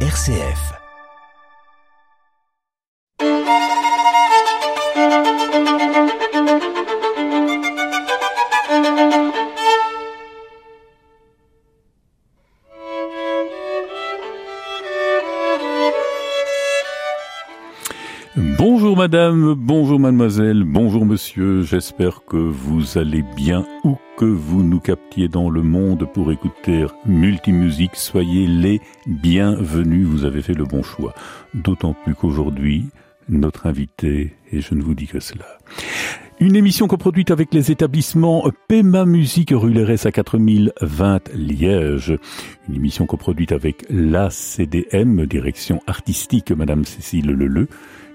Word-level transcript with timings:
RCF. 0.00 0.85
Madame, 19.06 19.54
bonjour 19.54 20.00
mademoiselle, 20.00 20.64
bonjour 20.64 21.06
monsieur, 21.06 21.62
j'espère 21.62 22.24
que 22.24 22.36
vous 22.36 22.98
allez 22.98 23.22
bien 23.36 23.64
ou 23.84 23.96
que 24.16 24.24
vous 24.24 24.64
nous 24.64 24.80
captiez 24.80 25.28
dans 25.28 25.48
le 25.48 25.62
monde 25.62 26.08
pour 26.12 26.32
écouter 26.32 26.86
Multimusique, 27.04 27.94
soyez 27.94 28.48
les 28.48 28.80
bienvenus, 29.06 30.08
vous 30.08 30.24
avez 30.24 30.42
fait 30.42 30.54
le 30.54 30.64
bon 30.64 30.82
choix. 30.82 31.14
D'autant 31.54 31.94
plus 31.94 32.16
qu'aujourd'hui, 32.16 32.86
notre 33.28 33.68
invité, 33.68 34.34
et 34.50 34.60
je 34.60 34.74
ne 34.74 34.82
vous 34.82 34.96
dis 34.96 35.06
que 35.06 35.20
cela. 35.20 35.46
Une 36.38 36.54
émission 36.54 36.86
coproduite 36.86 37.30
avec 37.30 37.54
les 37.54 37.70
établissements 37.70 38.44
Pema 38.68 39.06
Musique 39.06 39.52
rue 39.54 39.72
Lérès 39.72 40.04
à 40.04 40.12
4020 40.12 41.30
Liège. 41.34 42.18
Une 42.68 42.74
émission 42.74 43.06
coproduite 43.06 43.52
avec 43.52 43.86
la 43.88 44.28
CDM, 44.30 45.26
direction 45.26 45.80
artistique 45.86 46.50
Madame 46.52 46.84
Cécile 46.84 47.26
Leleu 47.26 47.68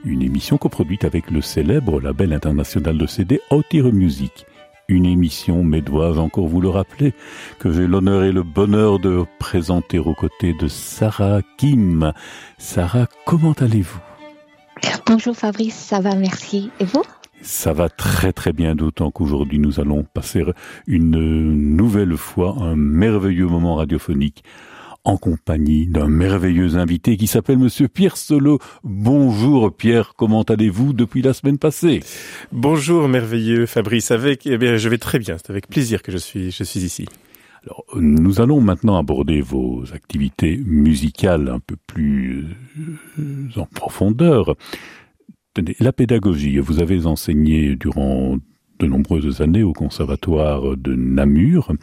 une 0.03 0.23
émission 0.23 0.57
coproduite 0.57 1.05
avec 1.05 1.29
le 1.29 1.41
célèbre 1.41 2.01
label 2.01 2.33
international 2.33 2.97
de 2.97 3.05
CD 3.05 3.41
Outire 3.51 3.91
Music. 3.93 4.45
Une 4.87 5.05
émission, 5.05 5.63
mais 5.63 5.81
dois-je 5.81 6.19
encore 6.19 6.47
vous 6.47 6.59
le 6.59 6.69
rappeler, 6.69 7.13
que 7.59 7.71
j'ai 7.71 7.87
l'honneur 7.87 8.23
et 8.23 8.31
le 8.31 8.43
bonheur 8.43 8.99
de 8.99 9.25
présenter 9.39 9.99
aux 9.99 10.15
côtés 10.15 10.53
de 10.53 10.67
Sarah 10.67 11.41
Kim. 11.57 12.13
Sarah, 12.57 13.07
comment 13.25 13.53
allez-vous? 13.53 13.99
Bonjour 15.05 15.35
Fabrice, 15.35 15.75
ça 15.75 15.99
va, 15.99 16.15
merci. 16.15 16.71
Et 16.79 16.85
vous? 16.85 17.03
Ça 17.41 17.73
va 17.73 17.89
très 17.89 18.33
très 18.33 18.53
bien, 18.53 18.75
d'autant 18.75 19.11
qu'aujourd'hui 19.11 19.59
nous 19.59 19.79
allons 19.79 20.03
passer 20.03 20.43
une 20.87 21.75
nouvelle 21.75 22.17
fois 22.17 22.55
un 22.59 22.75
merveilleux 22.75 23.47
moment 23.47 23.75
radiophonique 23.75 24.43
en 25.03 25.17
compagnie 25.17 25.87
d'un 25.87 26.07
merveilleux 26.07 26.75
invité 26.75 27.17
qui 27.17 27.25
s'appelle 27.25 27.57
Monsieur 27.57 27.87
Pierre 27.87 28.17
Solo. 28.17 28.59
Bonjour 28.83 29.75
Pierre, 29.75 30.13
comment 30.15 30.43
allez-vous 30.43 30.93
depuis 30.93 31.23
la 31.23 31.33
semaine 31.33 31.57
passée? 31.57 32.01
Bonjour 32.51 33.07
merveilleux 33.07 33.65
Fabrice, 33.65 34.11
avec 34.11 34.45
eh 34.45 34.57
bien 34.57 34.77
je 34.77 34.89
vais 34.89 34.99
très 34.99 35.19
bien, 35.19 35.37
c'est 35.37 35.49
avec 35.49 35.67
plaisir 35.67 36.03
que 36.03 36.11
je 36.11 36.17
suis 36.17 36.51
je 36.51 36.63
suis 36.63 36.81
ici. 36.81 37.07
Alors, 37.63 37.85
nous 37.95 38.41
allons 38.41 38.59
maintenant 38.59 38.97
aborder 38.97 39.39
vos 39.41 39.83
activités 39.93 40.59
musicales 40.65 41.47
un 41.47 41.59
peu 41.59 41.75
plus 41.85 42.47
euh, 43.19 43.49
en 43.55 43.67
profondeur. 43.67 44.55
La 45.79 45.91
pédagogie, 45.91 46.59
vous 46.59 46.79
avez 46.79 47.05
enseigné 47.05 47.75
durant 47.75 48.37
de 48.79 48.87
nombreuses 48.87 49.41
années 49.41 49.63
au 49.63 49.73
Conservatoire 49.73 50.77
de 50.77 50.95
Namur. 50.95 51.73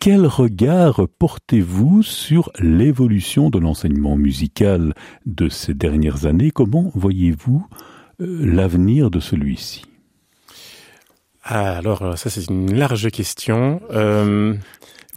Quel 0.00 0.26
regard 0.26 1.08
portez-vous 1.18 2.02
sur 2.02 2.50
l'évolution 2.58 3.48
de 3.48 3.58
l'enseignement 3.58 4.16
musical 4.16 4.92
de 5.24 5.48
ces 5.48 5.72
dernières 5.72 6.26
années? 6.26 6.50
Comment 6.50 6.90
voyez-vous 6.94 7.66
euh, 8.20 8.46
l'avenir 8.46 9.10
de 9.10 9.18
celui-ci? 9.18 9.86
Ah, 11.42 11.78
alors 11.78 12.18
ça 12.18 12.28
c'est 12.28 12.50
une 12.50 12.74
large 12.74 13.08
question. 13.10 13.80
Euh, 13.92 14.54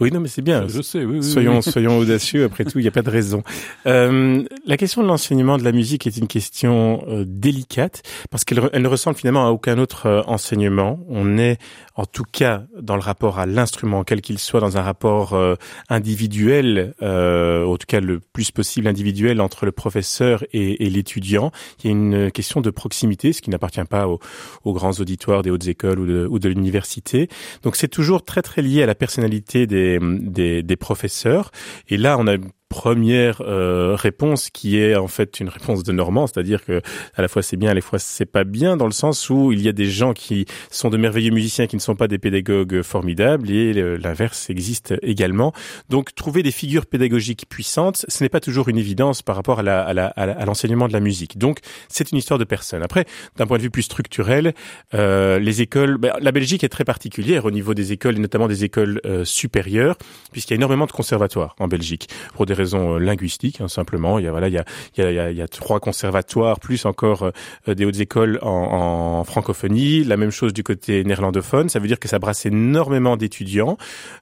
oui, 0.00 0.10
non, 0.10 0.20
mais 0.20 0.28
c'est 0.28 0.42
bien. 0.42 0.66
Je 0.66 0.80
sais. 0.80 1.04
Oui, 1.04 1.22
soyons, 1.22 1.60
soyons 1.60 1.98
audacieux. 1.98 2.44
Après 2.44 2.64
tout, 2.64 2.78
il 2.78 2.82
n'y 2.82 2.88
a 2.88 2.92
pas 2.92 3.02
de 3.02 3.10
raison. 3.10 3.42
Euh, 3.86 4.42
la 4.66 4.76
question 4.78 5.02
de 5.02 5.06
l'enseignement 5.06 5.58
de 5.58 5.62
la 5.64 5.72
musique 5.72 6.06
est 6.06 6.16
une 6.16 6.26
question 6.26 7.04
euh, 7.06 7.24
délicate 7.26 8.02
parce 8.30 8.44
qu'elle 8.44 8.70
elle 8.72 8.82
ne 8.82 8.88
ressemble 8.88 9.16
finalement 9.16 9.46
à 9.46 9.50
aucun 9.50 9.78
autre 9.78 10.06
euh, 10.06 10.22
enseignement. 10.26 11.00
On 11.08 11.36
est, 11.36 11.58
en 11.96 12.06
tout 12.06 12.24
cas, 12.24 12.62
dans 12.80 12.94
le 12.94 13.02
rapport 13.02 13.38
à 13.38 13.44
l'instrument, 13.44 14.02
quel 14.04 14.22
qu'il 14.22 14.38
soit, 14.38 14.60
dans 14.60 14.78
un 14.78 14.82
rapport 14.82 15.34
euh, 15.34 15.56
individuel, 15.90 16.94
en 17.00 17.76
tout 17.76 17.86
cas 17.86 18.00
le 18.00 18.20
plus 18.20 18.50
possible 18.50 18.86
individuel 18.86 19.40
entre 19.40 19.66
le 19.66 19.72
professeur 19.72 20.44
et, 20.52 20.86
et 20.86 20.90
l'étudiant. 20.90 21.50
Il 21.82 21.86
y 21.86 21.88
a 21.88 21.92
une 21.92 22.30
question 22.30 22.60
de 22.60 22.70
proximité, 22.70 23.32
ce 23.32 23.42
qui 23.42 23.50
n'appartient 23.50 23.84
pas 23.84 24.08
aux, 24.08 24.18
aux, 24.64 24.72
grands 24.72 24.92
auditoires 24.92 25.42
des 25.42 25.50
hautes 25.50 25.66
écoles 25.66 25.98
ou 26.00 26.06
de, 26.06 26.26
ou 26.30 26.38
de 26.38 26.48
l'université. 26.48 27.28
Donc 27.62 27.76
c'est 27.76 27.88
toujours 27.88 28.24
très 28.24 28.42
très 28.42 28.62
lié 28.62 28.82
à 28.82 28.86
la 28.86 28.94
personnalité 28.94 29.66
des 29.66 29.89
des, 29.98 30.76
professeurs. 30.76 31.50
Et 31.88 31.96
là, 31.96 32.16
on 32.18 32.26
a 32.26 32.36
première 32.70 33.42
euh, 33.42 33.96
réponse 33.96 34.48
qui 34.48 34.78
est 34.78 34.94
en 34.94 35.08
fait 35.08 35.40
une 35.40 35.48
réponse 35.48 35.82
de 35.82 35.92
Normand, 35.92 36.26
c'est-à-dire 36.28 36.64
que 36.64 36.80
à 37.16 37.20
la 37.20 37.28
fois 37.28 37.42
c'est 37.42 37.56
bien, 37.56 37.72
à 37.72 37.74
la 37.74 37.80
fois 37.80 37.98
c'est 37.98 38.24
pas 38.24 38.44
bien, 38.44 38.78
dans 38.78 38.86
le 38.86 38.92
sens 38.92 39.28
où 39.28 39.52
il 39.52 39.60
y 39.60 39.68
a 39.68 39.72
des 39.72 39.90
gens 39.90 40.14
qui 40.14 40.46
sont 40.70 40.88
de 40.88 40.96
merveilleux 40.96 41.32
musiciens 41.32 41.66
qui 41.66 41.76
ne 41.76 41.80
sont 41.80 41.96
pas 41.96 42.06
des 42.06 42.18
pédagogues 42.18 42.82
formidables 42.82 43.50
et 43.50 43.74
l'inverse 43.98 44.48
existe 44.50 44.94
également. 45.02 45.52
Donc 45.88 46.14
trouver 46.14 46.42
des 46.42 46.52
figures 46.52 46.86
pédagogiques 46.86 47.46
puissantes, 47.48 48.06
ce 48.08 48.22
n'est 48.22 48.28
pas 48.28 48.40
toujours 48.40 48.68
une 48.68 48.78
évidence 48.78 49.22
par 49.22 49.34
rapport 49.34 49.58
à 49.58 49.62
la, 49.62 49.82
à, 49.82 49.92
la, 49.92 50.06
à 50.06 50.44
l'enseignement 50.44 50.86
de 50.86 50.92
la 50.92 51.00
musique. 51.00 51.38
Donc 51.38 51.58
c'est 51.88 52.12
une 52.12 52.18
histoire 52.18 52.38
de 52.38 52.44
personnes. 52.44 52.84
Après, 52.84 53.04
d'un 53.36 53.48
point 53.48 53.58
de 53.58 53.62
vue 53.62 53.70
plus 53.70 53.82
structurel, 53.82 54.54
euh, 54.94 55.40
les 55.40 55.60
écoles, 55.60 55.98
ben, 55.98 56.12
la 56.20 56.30
Belgique 56.30 56.62
est 56.62 56.68
très 56.68 56.84
particulière 56.84 57.46
au 57.46 57.50
niveau 57.50 57.74
des 57.74 57.90
écoles 57.90 58.16
et 58.16 58.20
notamment 58.20 58.46
des 58.46 58.62
écoles 58.62 59.00
euh, 59.06 59.24
supérieures, 59.24 59.96
puisqu'il 60.30 60.52
y 60.52 60.54
a 60.54 60.56
énormément 60.56 60.86
de 60.86 60.92
conservatoires 60.92 61.56
en 61.58 61.66
Belgique 61.66 62.08
pour 62.34 62.46
des 62.46 62.59
raisons 62.60 62.94
euh, 62.94 62.98
linguistiques, 62.98 63.60
hein, 63.60 63.68
simplement. 63.68 64.18
Il 64.18 64.24
y 64.24 64.28
a 64.28 64.30
voilà, 64.30 64.48
il 64.48 64.54
y 64.54 64.58
a, 64.58 64.64
il 64.96 65.04
y 65.04 65.18
a, 65.18 65.30
il 65.30 65.36
y 65.36 65.42
a 65.42 65.48
trois 65.48 65.80
conservatoires, 65.80 66.60
plus 66.60 66.84
encore 66.84 67.30
euh, 67.68 67.74
des 67.74 67.84
hautes 67.84 68.00
écoles 68.00 68.38
en, 68.42 68.48
en, 68.48 69.24
francophonie. 69.24 70.04
La 70.04 70.16
même 70.16 70.30
chose 70.30 70.52
du 70.52 70.62
côté 70.62 71.04
néerlandophone. 71.04 71.68
Ça 71.68 71.78
veut 71.78 71.88
dire 71.88 71.98
que 71.98 72.08
ça 72.08 72.18
brasse 72.18 72.46
énormément 72.46 73.16
d'étudiants. 73.16 73.76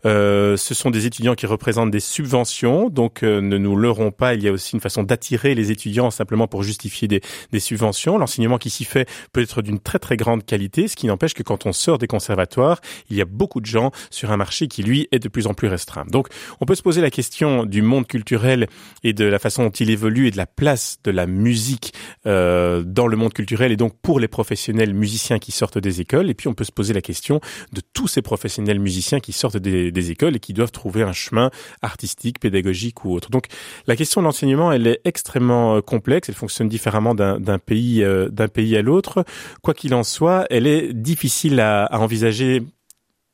Euh, 0.04 0.56
ce 0.56 0.74
sont 0.74 0.90
des 0.90 1.06
étudiants 1.06 1.34
qui 1.34 1.46
représentent 1.46 1.90
des 1.90 2.00
subventions, 2.00 2.88
donc 2.88 3.22
euh, 3.22 3.40
ne 3.40 3.58
nous 3.58 3.76
leurrons 3.76 4.10
pas. 4.10 4.34
Il 4.34 4.42
y 4.42 4.48
a 4.48 4.52
aussi 4.52 4.74
une 4.74 4.80
façon 4.80 5.02
d'attirer 5.02 5.54
les 5.54 5.70
étudiants 5.70 6.10
simplement 6.10 6.46
pour 6.46 6.62
justifier 6.62 7.08
des, 7.08 7.20
des 7.52 7.60
subventions. 7.60 8.18
L'enseignement 8.18 8.58
qui 8.58 8.70
s'y 8.70 8.84
fait 8.84 9.08
peut 9.32 9.42
être 9.42 9.62
d'une 9.62 9.80
très 9.80 9.98
très 9.98 10.16
grande 10.16 10.44
qualité, 10.44 10.88
ce 10.88 10.96
qui 10.96 11.06
n'empêche 11.06 11.34
que 11.34 11.42
quand 11.42 11.66
on 11.66 11.72
sort 11.72 11.98
des 11.98 12.06
conservatoires, 12.06 12.80
il 13.10 13.16
y 13.16 13.20
a 13.20 13.24
beaucoup 13.24 13.60
de 13.60 13.66
gens 13.66 13.90
sur 14.10 14.30
un 14.30 14.36
marché 14.36 14.68
qui 14.68 14.82
lui 14.82 15.08
est 15.12 15.18
de 15.18 15.28
plus 15.28 15.46
en 15.46 15.54
plus 15.54 15.68
restreint. 15.68 16.04
Donc, 16.08 16.28
on 16.60 16.66
peut 16.66 16.74
se 16.74 16.82
poser 16.82 17.00
la 17.00 17.10
question 17.10 17.64
du 17.64 17.82
monde 17.82 18.06
culturel 18.06 18.27
et 19.02 19.12
de 19.12 19.24
la 19.24 19.38
façon 19.38 19.64
dont 19.64 19.70
il 19.70 19.90
évolue 19.90 20.26
et 20.26 20.30
de 20.30 20.36
la 20.36 20.46
place 20.46 20.98
de 21.04 21.10
la 21.10 21.26
musique 21.26 21.92
euh, 22.26 22.82
dans 22.82 23.06
le 23.06 23.16
monde 23.16 23.32
culturel 23.32 23.72
et 23.72 23.76
donc 23.76 23.94
pour 24.00 24.20
les 24.20 24.28
professionnels 24.28 24.94
musiciens 24.94 25.38
qui 25.38 25.52
sortent 25.52 25.78
des 25.78 26.00
écoles. 26.00 26.30
Et 26.30 26.34
puis 26.34 26.48
on 26.48 26.54
peut 26.54 26.64
se 26.64 26.72
poser 26.72 26.92
la 26.92 27.00
question 27.00 27.40
de 27.72 27.80
tous 27.94 28.08
ces 28.08 28.22
professionnels 28.22 28.80
musiciens 28.80 29.20
qui 29.20 29.32
sortent 29.32 29.56
des, 29.56 29.92
des 29.92 30.10
écoles 30.10 30.36
et 30.36 30.40
qui 30.40 30.52
doivent 30.52 30.72
trouver 30.72 31.02
un 31.02 31.12
chemin 31.12 31.50
artistique, 31.82 32.40
pédagogique 32.40 33.04
ou 33.04 33.14
autre. 33.14 33.30
Donc 33.30 33.46
la 33.86 33.96
question 33.96 34.20
de 34.20 34.26
l'enseignement, 34.26 34.72
elle 34.72 34.86
est 34.86 35.00
extrêmement 35.04 35.76
euh, 35.76 35.80
complexe. 35.80 36.28
Elle 36.28 36.34
fonctionne 36.34 36.68
différemment 36.68 37.14
d'un 37.14 37.58
pays 37.58 38.02
euh, 38.02 38.28
d'un 38.28 38.48
pays 38.48 38.76
à 38.76 38.82
l'autre. 38.82 39.24
Quoi 39.62 39.74
qu'il 39.74 39.94
en 39.94 40.02
soit, 40.02 40.46
elle 40.50 40.66
est 40.66 40.92
difficile 40.92 41.60
à, 41.60 41.84
à 41.84 41.98
envisager 41.98 42.62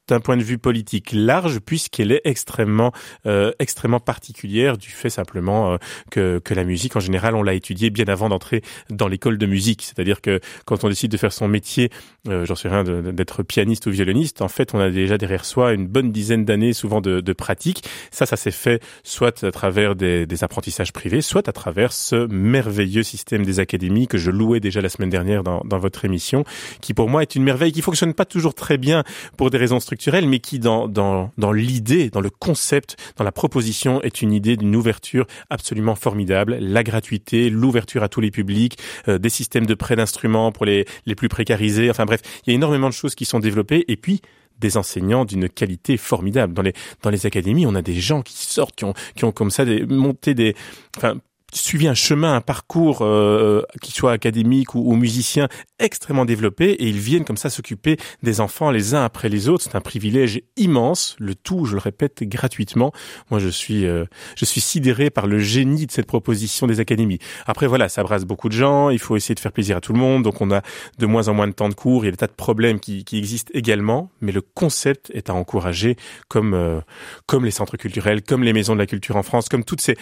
d'un 0.08 0.20
point 0.20 0.36
de 0.36 0.42
vue 0.42 0.58
politique 0.58 1.12
large 1.12 1.60
puisqu'elle 1.60 2.12
est 2.12 2.20
extrêmement 2.24 2.92
euh, 3.26 3.52
extrêmement 3.58 4.00
particulière 4.00 4.76
du 4.76 4.90
fait 4.90 5.08
simplement 5.08 5.72
euh, 5.72 5.76
que, 6.10 6.38
que 6.44 6.52
la 6.52 6.64
musique 6.64 6.96
en 6.96 7.00
général 7.00 7.34
on 7.34 7.42
l'a 7.42 7.54
étudiée 7.54 7.88
bien 7.88 8.06
avant 8.08 8.28
d'entrer 8.28 8.62
dans 8.90 9.08
l'école 9.08 9.38
de 9.38 9.46
musique. 9.46 9.82
C'est-à-dire 9.82 10.20
que 10.20 10.40
quand 10.66 10.84
on 10.84 10.88
décide 10.88 11.10
de 11.10 11.16
faire 11.16 11.32
son 11.32 11.48
métier 11.48 11.90
euh, 12.28 12.44
j'en 12.44 12.54
sais 12.54 12.68
rien 12.68 12.84
d'être 12.84 13.42
pianiste 13.42 13.86
ou 13.86 13.90
violoniste 13.90 14.42
en 14.42 14.48
fait 14.48 14.74
on 14.74 14.80
a 14.80 14.90
déjà 14.90 15.16
derrière 15.16 15.46
soi 15.46 15.72
une 15.72 15.86
bonne 15.86 16.12
dizaine 16.12 16.44
d'années 16.44 16.74
souvent 16.74 17.00
de, 17.00 17.20
de 17.20 17.32
pratique. 17.32 17.84
Ça 18.10 18.26
ça 18.26 18.36
s'est 18.36 18.50
fait 18.50 18.82
soit 19.04 19.42
à 19.42 19.52
travers 19.52 19.96
des, 19.96 20.26
des 20.26 20.44
apprentissages 20.44 20.92
privés 20.92 21.22
soit 21.22 21.48
à 21.48 21.52
travers 21.52 21.92
ce 21.94 22.26
merveilleux 22.26 23.02
système 23.02 23.44
des 23.44 23.58
académies 23.58 24.06
que 24.06 24.18
je 24.18 24.30
louais 24.30 24.60
déjà 24.60 24.82
la 24.82 24.90
semaine 24.90 25.10
dernière 25.10 25.42
dans, 25.42 25.62
dans 25.64 25.78
votre 25.78 26.04
émission 26.04 26.44
qui 26.82 26.92
pour 26.92 27.08
moi 27.08 27.22
est 27.22 27.34
une 27.36 27.42
merveille 27.42 27.72
qui 27.72 27.80
fonctionne 27.80 28.12
pas 28.12 28.26
toujours 28.26 28.54
très 28.54 28.76
bien 28.76 29.02
pour 29.38 29.48
des 29.48 29.56
raisons 29.56 29.80
structurelles 29.80 29.93
mais 30.26 30.38
qui 30.38 30.58
dans, 30.58 30.88
dans, 30.88 31.30
dans 31.38 31.52
l'idée, 31.52 32.10
dans 32.10 32.20
le 32.20 32.30
concept, 32.30 32.96
dans 33.16 33.24
la 33.24 33.32
proposition 33.32 34.02
est 34.02 34.22
une 34.22 34.32
idée 34.32 34.56
d'une 34.56 34.74
ouverture 34.76 35.26
absolument 35.50 35.94
formidable. 35.94 36.56
La 36.60 36.82
gratuité, 36.82 37.50
l'ouverture 37.50 38.02
à 38.02 38.08
tous 38.08 38.20
les 38.20 38.30
publics, 38.30 38.78
euh, 39.08 39.18
des 39.18 39.30
systèmes 39.30 39.66
de 39.66 39.74
prêt 39.74 39.96
d'instruments 39.96 40.52
pour 40.52 40.66
les, 40.66 40.86
les 41.06 41.14
plus 41.14 41.28
précarisés. 41.28 41.90
Enfin 41.90 42.04
bref, 42.04 42.20
il 42.46 42.50
y 42.50 42.52
a 42.52 42.54
énormément 42.54 42.88
de 42.88 42.94
choses 42.94 43.14
qui 43.14 43.24
sont 43.24 43.40
développées. 43.40 43.84
Et 43.88 43.96
puis, 43.96 44.20
des 44.60 44.76
enseignants 44.76 45.24
d'une 45.24 45.48
qualité 45.48 45.96
formidable. 45.96 46.54
Dans 46.54 46.62
les, 46.62 46.72
dans 47.02 47.10
les 47.10 47.26
académies, 47.26 47.66
on 47.66 47.74
a 47.74 47.82
des 47.82 47.94
gens 47.94 48.22
qui 48.22 48.46
sortent, 48.46 48.76
qui 48.76 48.84
ont, 48.84 48.94
qui 49.16 49.24
ont 49.24 49.32
comme 49.32 49.50
ça 49.50 49.64
des, 49.64 49.84
monté 49.84 50.34
des, 50.34 50.54
enfin, 50.96 51.16
suivi 51.54 51.88
un 51.88 51.94
chemin, 51.94 52.34
un 52.34 52.40
parcours, 52.40 52.98
euh, 53.02 53.62
qui 53.80 53.92
soit 53.92 54.12
académique 54.12 54.74
ou, 54.74 54.80
ou, 54.90 54.96
musicien, 54.96 55.48
extrêmement 55.78 56.24
développé, 56.24 56.70
et 56.70 56.88
ils 56.88 56.98
viennent 56.98 57.24
comme 57.24 57.36
ça 57.36 57.50
s'occuper 57.50 57.96
des 58.22 58.40
enfants 58.40 58.70
les 58.70 58.94
uns 58.94 59.04
après 59.04 59.28
les 59.28 59.48
autres. 59.48 59.64
C'est 59.64 59.76
un 59.76 59.80
privilège 59.80 60.42
immense. 60.56 61.16
Le 61.18 61.34
tout, 61.34 61.64
je 61.64 61.74
le 61.74 61.80
répète, 61.80 62.22
gratuitement. 62.24 62.92
Moi, 63.30 63.40
je 63.40 63.48
suis, 63.48 63.86
euh, 63.86 64.04
je 64.36 64.44
suis 64.44 64.60
sidéré 64.60 65.10
par 65.10 65.26
le 65.26 65.38
génie 65.38 65.86
de 65.86 65.92
cette 65.92 66.06
proposition 66.06 66.66
des 66.66 66.80
académies. 66.80 67.18
Après, 67.46 67.66
voilà, 67.66 67.88
ça 67.88 68.02
brasse 68.02 68.24
beaucoup 68.24 68.48
de 68.48 68.54
gens. 68.54 68.90
Il 68.90 68.98
faut 68.98 69.16
essayer 69.16 69.34
de 69.34 69.40
faire 69.40 69.52
plaisir 69.52 69.76
à 69.76 69.80
tout 69.80 69.92
le 69.92 69.98
monde. 69.98 70.22
Donc, 70.22 70.40
on 70.40 70.50
a 70.50 70.62
de 70.98 71.06
moins 71.06 71.28
en 71.28 71.34
moins 71.34 71.48
de 71.48 71.52
temps 71.52 71.68
de 71.68 71.74
cours. 71.74 72.04
Il 72.04 72.06
y 72.06 72.08
a 72.08 72.12
des 72.12 72.16
tas 72.16 72.26
de 72.26 72.32
problèmes 72.32 72.80
qui, 72.80 73.04
qui 73.04 73.18
existent 73.18 73.50
également. 73.54 74.10
Mais 74.20 74.32
le 74.32 74.40
concept 74.40 75.10
est 75.14 75.30
à 75.30 75.34
encourager, 75.34 75.96
comme, 76.28 76.54
euh, 76.54 76.80
comme 77.26 77.44
les 77.44 77.50
centres 77.50 77.76
culturels, 77.76 78.22
comme 78.22 78.42
les 78.42 78.52
maisons 78.52 78.74
de 78.74 78.80
la 78.80 78.86
culture 78.86 79.16
en 79.16 79.22
France, 79.22 79.48
comme 79.48 79.64
toutes 79.64 79.80
ces, 79.80 79.96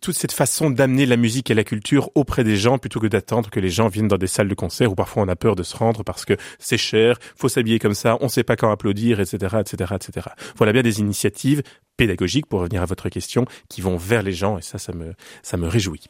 toute, 0.00 0.16
cette 0.16 0.32
façon 0.32 0.70
d'amener 0.70 0.87
la 0.96 1.16
musique 1.16 1.50
et 1.50 1.54
la 1.54 1.64
culture 1.64 2.10
auprès 2.14 2.44
des 2.44 2.56
gens 2.56 2.78
plutôt 2.78 3.00
que 3.00 3.06
d'attendre 3.06 3.50
que 3.50 3.60
les 3.60 3.70
gens 3.70 3.88
viennent 3.88 4.08
dans 4.08 4.18
des 4.18 4.26
salles 4.26 4.48
de 4.48 4.54
concert 4.54 4.92
où 4.92 4.94
parfois 4.94 5.22
on 5.22 5.28
a 5.28 5.36
peur 5.36 5.56
de 5.56 5.62
se 5.62 5.76
rendre 5.76 6.02
parce 6.02 6.24
que 6.24 6.36
c'est 6.58 6.78
cher, 6.78 7.18
faut 7.36 7.48
s'habiller 7.48 7.78
comme 7.78 7.94
ça, 7.94 8.18
on 8.20 8.28
sait 8.28 8.44
pas 8.44 8.56
quand 8.56 8.70
applaudir, 8.70 9.20
etc., 9.20 9.56
etc., 9.60 9.94
etc. 9.94 10.28
Voilà 10.56 10.72
bien 10.72 10.82
des 10.82 11.00
initiatives 11.00 11.62
pédagogiques, 11.96 12.46
pour 12.46 12.60
revenir 12.60 12.80
à 12.80 12.86
votre 12.86 13.08
question, 13.08 13.44
qui 13.68 13.80
vont 13.82 13.96
vers 13.96 14.22
les 14.22 14.32
gens, 14.32 14.56
et 14.56 14.62
ça, 14.62 14.78
ça 14.78 14.92
me, 14.92 15.14
ça 15.42 15.56
me 15.56 15.66
réjouit. 15.66 16.04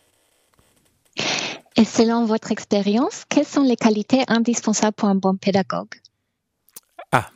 Et 1.76 1.84
selon 1.84 2.25
votre 2.25 2.52
expérience, 2.52 3.25
quelles 3.28 3.46
sont 3.46 3.62
les 3.62 3.76
qualités 3.76 4.22
indispensables 4.28 4.94
pour 4.94 5.08
un 5.08 5.14
bon 5.14 5.36
pédagogue? 5.36 5.94
Ah, 7.10 7.30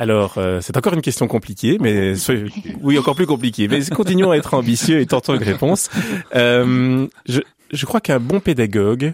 alors, 0.00 0.38
euh, 0.38 0.60
c'est 0.62 0.78
encore 0.78 0.94
une 0.94 1.02
question 1.02 1.28
compliquée, 1.28 1.76
mais 1.78 2.14
oui, 2.80 2.98
encore 2.98 3.14
plus 3.14 3.26
compliquée. 3.26 3.68
Mais 3.68 3.84
continuons 3.84 4.30
à 4.30 4.36
être 4.38 4.54
ambitieux 4.54 4.98
et 4.98 5.04
tentons 5.04 5.34
une 5.34 5.42
réponse. 5.42 5.90
Euh, 6.34 7.06
je, 7.26 7.40
je 7.70 7.86
crois 7.86 8.00
qu'un 8.00 8.18
bon 8.18 8.40
pédagogue 8.40 9.12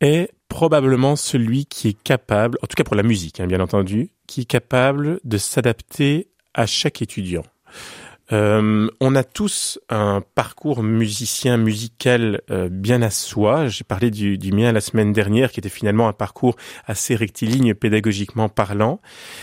est 0.00 0.30
probablement 0.48 1.16
celui 1.16 1.66
qui 1.66 1.88
est 1.88 2.00
capable, 2.00 2.56
en 2.62 2.68
tout 2.68 2.76
cas 2.76 2.84
pour 2.84 2.94
la 2.94 3.02
musique, 3.02 3.40
hein, 3.40 3.48
bien 3.48 3.58
entendu, 3.58 4.10
qui 4.28 4.42
est 4.42 4.44
capable 4.44 5.18
de 5.24 5.38
s'adapter 5.38 6.28
à 6.54 6.66
chaque 6.66 7.02
étudiant. 7.02 7.42
Euh, 8.32 8.88
on 9.00 9.14
a 9.14 9.24
tous 9.24 9.78
un 9.88 10.22
parcours 10.34 10.82
musicien 10.82 11.56
musical 11.56 12.42
euh, 12.50 12.68
bien 12.70 13.02
à 13.02 13.10
soi. 13.10 13.68
J'ai 13.68 13.84
parlé 13.84 14.10
du, 14.10 14.38
du, 14.38 14.52
mien 14.52 14.72
la 14.72 14.80
semaine 14.80 15.12
dernière, 15.12 15.50
qui 15.50 15.60
était 15.60 15.68
finalement 15.68 16.08
un 16.08 16.12
parcours 16.12 16.56
assez 16.86 17.14
rectiligne 17.14 17.74
pédagogiquement 17.74 18.48
parlant. 18.48 19.00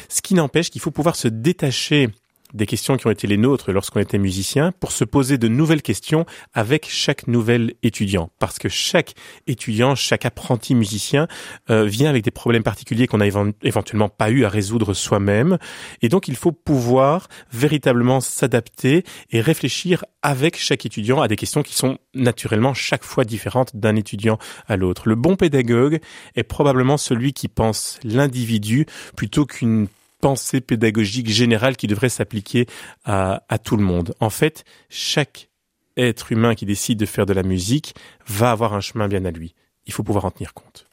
Ce 0.10 0.22
qui 0.22 0.36
n'empêche 0.36 0.70
qu'il 0.70 0.82
faut 0.82 0.92
pouvoir 0.92 1.16
se 1.16 1.28
détacher 1.28 2.10
des 2.56 2.66
questions 2.66 2.98
qui 2.98 3.06
ont 3.06 3.12
été 3.12 3.28
les 3.28 3.38
nôtres 3.38 3.72
lorsqu'on 3.72 4.00
était 4.00 4.18
musicien 4.18 4.72
pour 4.80 4.92
se 4.92 5.04
poser 5.04 5.38
de 5.38 5.48
nouvelles 5.48 5.82
questions 5.82 6.26
avec 6.54 6.88
chaque 6.90 7.28
nouvel 7.28 7.74
étudiant. 7.84 8.32
Parce 8.40 8.58
que 8.58 8.70
chaque 8.70 9.14
étudiant, 9.46 9.94
chaque 9.96 10.26
apprenti 10.26 10.74
musicien 10.74 11.28
euh, 11.70 11.84
vient 11.84 12.10
avec 12.10 12.24
des 12.24 12.32
problèmes 12.32 12.64
particuliers 12.64 13.08
qu'on 13.08 13.18
n'a 13.18 13.28
éventuellement 13.62 14.10
pas 14.10 14.30
eu 14.32 14.46
à 14.46 14.50
résoudre 14.50 14.94
soi-même. 14.94 15.58
Et 16.02 16.10
donc 16.10 16.28
il 16.28 16.36
faut 16.36 16.54
pouvoir 16.54 17.28
véritablement 17.52 18.22
s'adapter 18.22 19.04
et 19.32 19.42
réfléchir 19.42 20.06
avec 20.22 20.58
chaque 20.58 20.86
étudiant 20.86 21.22
à 21.22 21.28
des 21.28 21.36
questions 21.36 21.62
qui 21.62 21.76
sont 21.76 21.98
naturellement 22.14 22.74
chaque 22.74 23.04
fois 23.04 23.26
différentes 23.26 23.76
d'un 23.76 23.96
étudiant 23.96 24.40
à 24.68 24.78
l'autre. 24.78 25.08
Le 25.08 25.16
bon 25.16 25.36
pédagogue 25.36 26.00
est 26.36 26.44
probablement 26.44 26.98
celui 26.98 27.34
qui 27.34 27.48
pense 27.48 28.00
l'individu 28.04 28.86
plutôt 29.16 29.46
qu'une 29.46 29.88
pensée 30.26 30.60
pédagogique 30.60 31.30
générale 31.30 31.78
qui 31.78 31.86
devrait 31.86 32.10
s'appliquer 32.10 32.66
à, 33.04 33.60
tout 33.64 33.78
le 33.78 33.84
monde. 33.84 34.16
En 34.20 34.32
fait, 34.32 34.64
chaque 34.90 35.52
être 35.98 36.32
humain 36.32 36.56
qui 36.56 36.66
décide 36.66 36.98
de 36.98 37.06
faire 37.06 37.28
de 37.28 37.34
la 37.34 37.44
musique 37.44 37.94
va 38.26 38.50
avoir 38.50 38.74
un 38.74 38.80
chemin 38.80 39.08
bien 39.08 39.24
à 39.26 39.30
lui. 39.30 39.54
Il 39.86 39.94
faut 39.94 40.02
pouvoir 40.02 40.26
en 40.26 40.32
tenir 40.32 40.56
compte. 40.56 40.88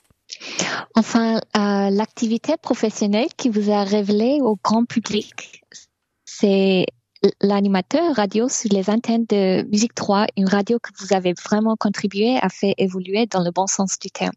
Enfin, 0.94 1.36
euh, 1.36 1.88
l'activité 1.88 2.56
professionnelle 2.60 3.28
qui 3.34 3.48
vous 3.48 3.70
a 3.70 3.84
révélé 3.84 4.40
au 4.42 4.58
grand 4.62 4.84
public, 4.84 5.64
c'est 6.26 6.84
l'animateur 7.40 8.14
radio 8.14 8.50
sur 8.50 8.68
les 8.70 8.90
antennes 8.90 9.24
de 9.30 9.62
Musique 9.70 9.94
3, 9.94 10.26
une 10.36 10.46
radio 10.46 10.78
que 10.78 10.90
vous 10.98 11.14
avez 11.14 11.32
vraiment 11.42 11.76
contribué 11.78 12.36
à 12.36 12.50
faire 12.50 12.74
évoluer 12.76 13.24
dans 13.24 13.42
le 13.42 13.50
bon 13.50 13.66
sens 13.66 13.98
du 13.98 14.10
terme. 14.10 14.34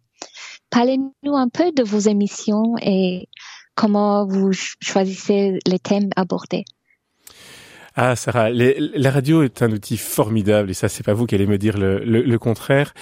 Parlez-nous 0.70 1.36
un 1.36 1.50
peu 1.50 1.74
de 1.74 1.84
vos 1.84 2.00
émissions 2.00 2.76
et 2.82 3.28
comment 3.76 4.26
vous 4.26 4.52
choisissez 4.54 5.60
les 5.66 5.80
thèmes 5.80 6.10
abordés? 6.16 6.66
Ah 7.96 8.16
Sarah, 8.18 8.50
la 8.50 9.12
radio 9.12 9.42
est 9.44 9.62
un 9.62 9.72
outil 9.72 9.96
formidable 9.96 10.70
et 10.70 10.74
ça 10.74 10.90
c'est 10.90 11.04
pas 11.04 11.14
vous 11.14 11.26
qui 11.26 11.36
allez 11.36 11.48
me 11.48 11.58
dire 11.58 11.78
le, 11.78 12.38
contraire. 12.38 12.94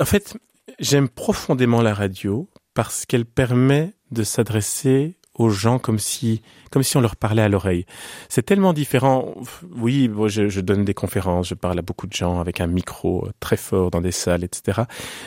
En 0.00 0.04
fait, 0.04 0.36
j'aime 0.80 1.08
profondément 1.08 1.80
la 1.80 1.94
radio 1.94 2.50
parce 2.74 3.06
qu'elle 3.06 3.24
permet 3.24 3.92
de 4.10 4.24
s'adresser 4.24 5.16
aux 5.34 5.48
gens 5.48 5.78
comme 5.78 6.00
si 6.00 6.42
comme 6.72 6.82
si 6.82 6.96
on 6.96 7.00
leur 7.00 7.14
parlait 7.14 7.42
à 7.42 7.48
l'oreille. 7.48 7.86
C'est 8.28 8.42
tellement 8.42 8.72
différent. 8.72 9.32
Oui, 9.76 10.08
bon, 10.08 10.26
je, 10.26 10.48
je, 10.48 10.60
donne 10.60 10.84
des 10.84 10.94
conférences, 10.94 11.48
je 11.48 11.54
parle 11.54 11.78
à 11.78 11.82
beaucoup 11.82 12.08
de 12.08 12.12
gens 12.12 12.40
avec 12.40 12.60
un 12.60 12.66
micro 12.66 13.28
très 13.38 13.56
fort 13.56 13.92
dans 13.92 14.00
des 14.00 14.12
salles, 14.12 14.42
etc. 14.42 14.82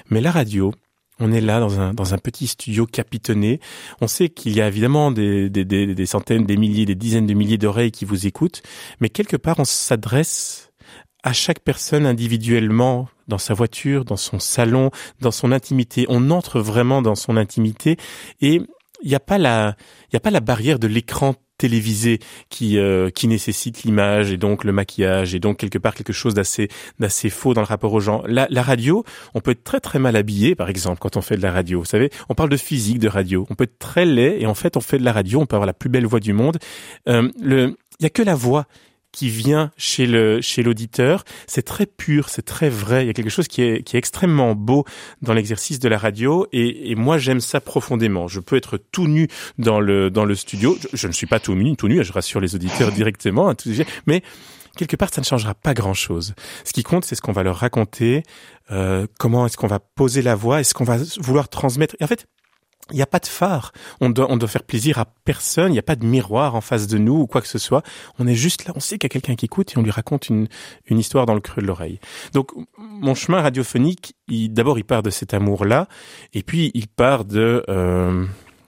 Mais 0.09 0.19
la 0.19 0.31
radio, 0.31 0.74
on 1.19 1.31
est 1.31 1.41
là 1.41 1.59
dans 1.59 1.79
un, 1.79 1.94
dans 1.94 2.13
un 2.13 2.17
petit 2.17 2.47
studio 2.47 2.85
capitonné. 2.85 3.59
On 4.01 4.07
sait 4.07 4.29
qu'il 4.29 4.56
y 4.56 4.62
a 4.62 4.67
évidemment 4.67 5.12
des, 5.12 5.50
des, 5.50 5.65
des, 5.65 6.06
centaines, 6.06 6.45
des 6.45 6.57
milliers, 6.57 6.85
des 6.85 6.95
dizaines 6.95 7.27
de 7.27 7.33
milliers 7.33 7.57
d'oreilles 7.57 7.91
qui 7.91 8.06
vous 8.06 8.27
écoutent, 8.27 8.62
mais 9.00 9.09
quelque 9.09 9.38
part 9.38 9.59
on 9.59 9.65
s'adresse 9.65 10.71
à 11.23 11.33
chaque 11.33 11.59
personne 11.59 12.06
individuellement 12.06 13.09
dans 13.27 13.39
sa 13.39 13.53
voiture, 13.53 14.06
dans 14.06 14.17
son 14.17 14.39
salon, 14.39 14.91
dans 15.21 15.31
son 15.31 15.51
intimité. 15.51 16.06
On 16.09 16.29
entre 16.29 16.59
vraiment 16.59 17.01
dans 17.01 17.15
son 17.15 17.38
intimité 17.38 17.97
et 18.41 18.62
il 19.01 19.09
n'y 19.09 19.15
a 19.15 19.17
a 19.17 19.19
pas 19.19 19.38
la 20.31 20.39
barrière 20.39 20.79
de 20.79 20.88
l'écran 20.88 21.35
télévisé 21.57 22.19
qui 22.49 22.77
euh, 22.77 23.09
qui 23.09 23.27
nécessite 23.27 23.83
l'image 23.83 24.31
et 24.31 24.37
donc 24.37 24.63
le 24.63 24.71
maquillage 24.71 25.35
et 25.35 25.39
donc 25.39 25.57
quelque 25.57 25.77
part 25.77 25.95
quelque 25.95 26.13
chose 26.13 26.33
d'assez 26.33 26.69
d'assez 26.99 27.29
faux 27.29 27.53
dans 27.53 27.61
le 27.61 27.67
rapport 27.67 27.93
aux 27.93 27.99
gens. 27.99 28.23
La, 28.27 28.47
la 28.49 28.61
radio, 28.61 29.03
on 29.33 29.41
peut 29.41 29.51
être 29.51 29.63
très 29.63 29.79
très 29.79 29.99
mal 29.99 30.15
habillé 30.15 30.55
par 30.55 30.69
exemple 30.69 30.99
quand 30.99 31.17
on 31.17 31.21
fait 31.21 31.37
de 31.37 31.41
la 31.41 31.51
radio. 31.51 31.79
Vous 31.79 31.85
savez, 31.85 32.09
on 32.29 32.35
parle 32.35 32.49
de 32.49 32.57
physique 32.57 32.99
de 32.99 33.07
radio. 33.07 33.45
On 33.49 33.55
peut 33.55 33.65
être 33.65 33.79
très 33.79 34.05
laid 34.05 34.41
et 34.41 34.45
en 34.45 34.55
fait 34.55 34.77
on 34.77 34.81
fait 34.81 34.97
de 34.97 35.03
la 35.05 35.13
radio, 35.13 35.39
on 35.39 35.45
peut 35.45 35.55
avoir 35.55 35.67
la 35.67 35.73
plus 35.73 35.89
belle 35.89 36.05
voix 36.05 36.19
du 36.19 36.33
monde. 36.33 36.57
Euh, 37.07 37.29
le 37.41 37.75
il 37.99 38.03
y 38.03 38.05
a 38.05 38.09
que 38.09 38.21
la 38.21 38.35
voix 38.35 38.65
qui 39.15 39.29
vient 39.29 39.71
chez 39.77 40.06
le 40.06 40.41
chez 40.41 40.62
l'auditeur, 40.62 41.23
c'est 41.47 41.63
très 41.63 41.85
pur, 41.85 42.27
c'est 42.27 42.41
très 42.41 42.69
vrai. 42.69 43.06
Il 43.06 43.07
y 43.07 43.09
a 43.09 43.13
quelque 43.13 43.29
chose 43.29 43.47
qui 43.47 43.62
est 43.62 43.81
qui 43.81 43.95
est 43.95 44.00
extrêmement 44.00 44.56
beau 44.56 44.83
dans 45.21 45.33
l'exercice 45.33 45.79
de 45.79 45.88
la 45.88 45.97
radio 45.97 46.47
et, 46.51 46.91
et 46.91 46.95
moi 46.95 47.17
j'aime 47.17 47.39
ça 47.39 47.62
profondément. 47.62 48.27
Je 48.27 48.41
peux 48.41 48.57
être 48.57 48.77
tout 48.77 49.07
nu 49.07 49.29
dans 49.57 49.79
le 49.79 50.12
dans 50.12 50.25
le 50.25 50.35
studio. 50.35 50.77
Je, 50.81 50.97
je 50.97 51.07
ne 51.07 51.13
suis 51.13 51.27
pas 51.27 51.39
tout 51.39 51.56
nu, 51.56 51.77
tout 51.77 51.88
nu. 51.88 52.03
Je 52.03 52.12
rassure 52.12 52.41
les 52.41 52.56
auditeurs 52.56 52.91
directement, 52.91 53.50
hein, 53.50 53.56
mais 54.06 54.21
quelque 54.75 54.95
part, 54.95 55.13
ça 55.13 55.21
ne 55.21 55.25
changera 55.25 55.53
pas 55.53 55.73
grand-chose. 55.73 56.35
Ce 56.63 56.73
qui 56.73 56.83
compte, 56.83 57.06
c'est 57.06 57.15
ce 57.15 57.21
qu'on 57.21 57.31
va 57.31 57.44
leur 57.44 57.56
raconter, 57.56 58.24
euh, 58.72 59.07
comment 59.19 59.45
est-ce 59.45 59.57
qu'on 59.57 59.67
va 59.67 59.79
poser 59.79 60.22
la 60.22 60.36
voix, 60.36 60.60
est-ce 60.60 60.74
qu'on 60.74 60.84
va 60.84 60.98
vouloir 61.19 61.50
transmettre. 61.50 61.95
Et 62.00 62.03
en 62.03 62.07
fait, 62.07 62.27
il 62.92 62.98
n'y 62.98 63.01
a 63.01 63.08
pas 63.08 63.20
de 63.20 63.25
phare. 63.25 63.72
On 64.00 64.10
doit, 64.10 64.32
on 64.32 64.38
doit 64.38 64.48
faire 64.48 64.63
plaisir 64.63 65.00
à 65.00 65.06
personne. 65.06 65.72
Il 65.72 65.74
n'y 65.74 65.80
a 65.80 65.84
pas 65.84 65.96
de 65.96 66.06
miroir 66.06 66.54
en 66.54 66.62
face 66.62 66.86
de 66.86 66.98
nous 66.98 67.15
ou 67.15 67.27
quoi 67.27 67.42
que 67.42 67.48
ce 67.48 67.58
soit. 67.58 67.82
On 68.20 68.27
est 68.27 68.36
juste 68.36 68.65
là. 68.65 68.74
On 68.75 68.80
sait 68.80 68.98
qu'il 68.98 69.08
y 69.08 69.12
a 69.12 69.13
quelqu'un 69.13 69.36
qui 69.36 69.46
écoute 69.46 69.74
et 69.74 69.77
on 69.80 69.82
lui 69.82 69.92
raconte 69.92 70.30
une, 70.30 70.48
une 70.86 71.00
histoire 71.00 71.25
dans 71.25 71.34
le 71.34 71.39
creux 71.39 71.62
de 71.63 71.68
l'oreille. 71.68 72.00
Donc, 72.34 72.51
mon 72.77 73.15
chemin 73.15 73.42
radiophonique, 73.42 74.15
d'abord, 74.27 74.77
il 74.77 74.84
part 74.84 75.01
de 75.01 75.10
cet 75.10 75.34
amour-là. 75.34 75.88
Et 76.34 76.44
puis, 76.44 76.70
il 76.75 76.88
part 76.88 77.25
de, 77.25 77.63
euh, 77.70 78.25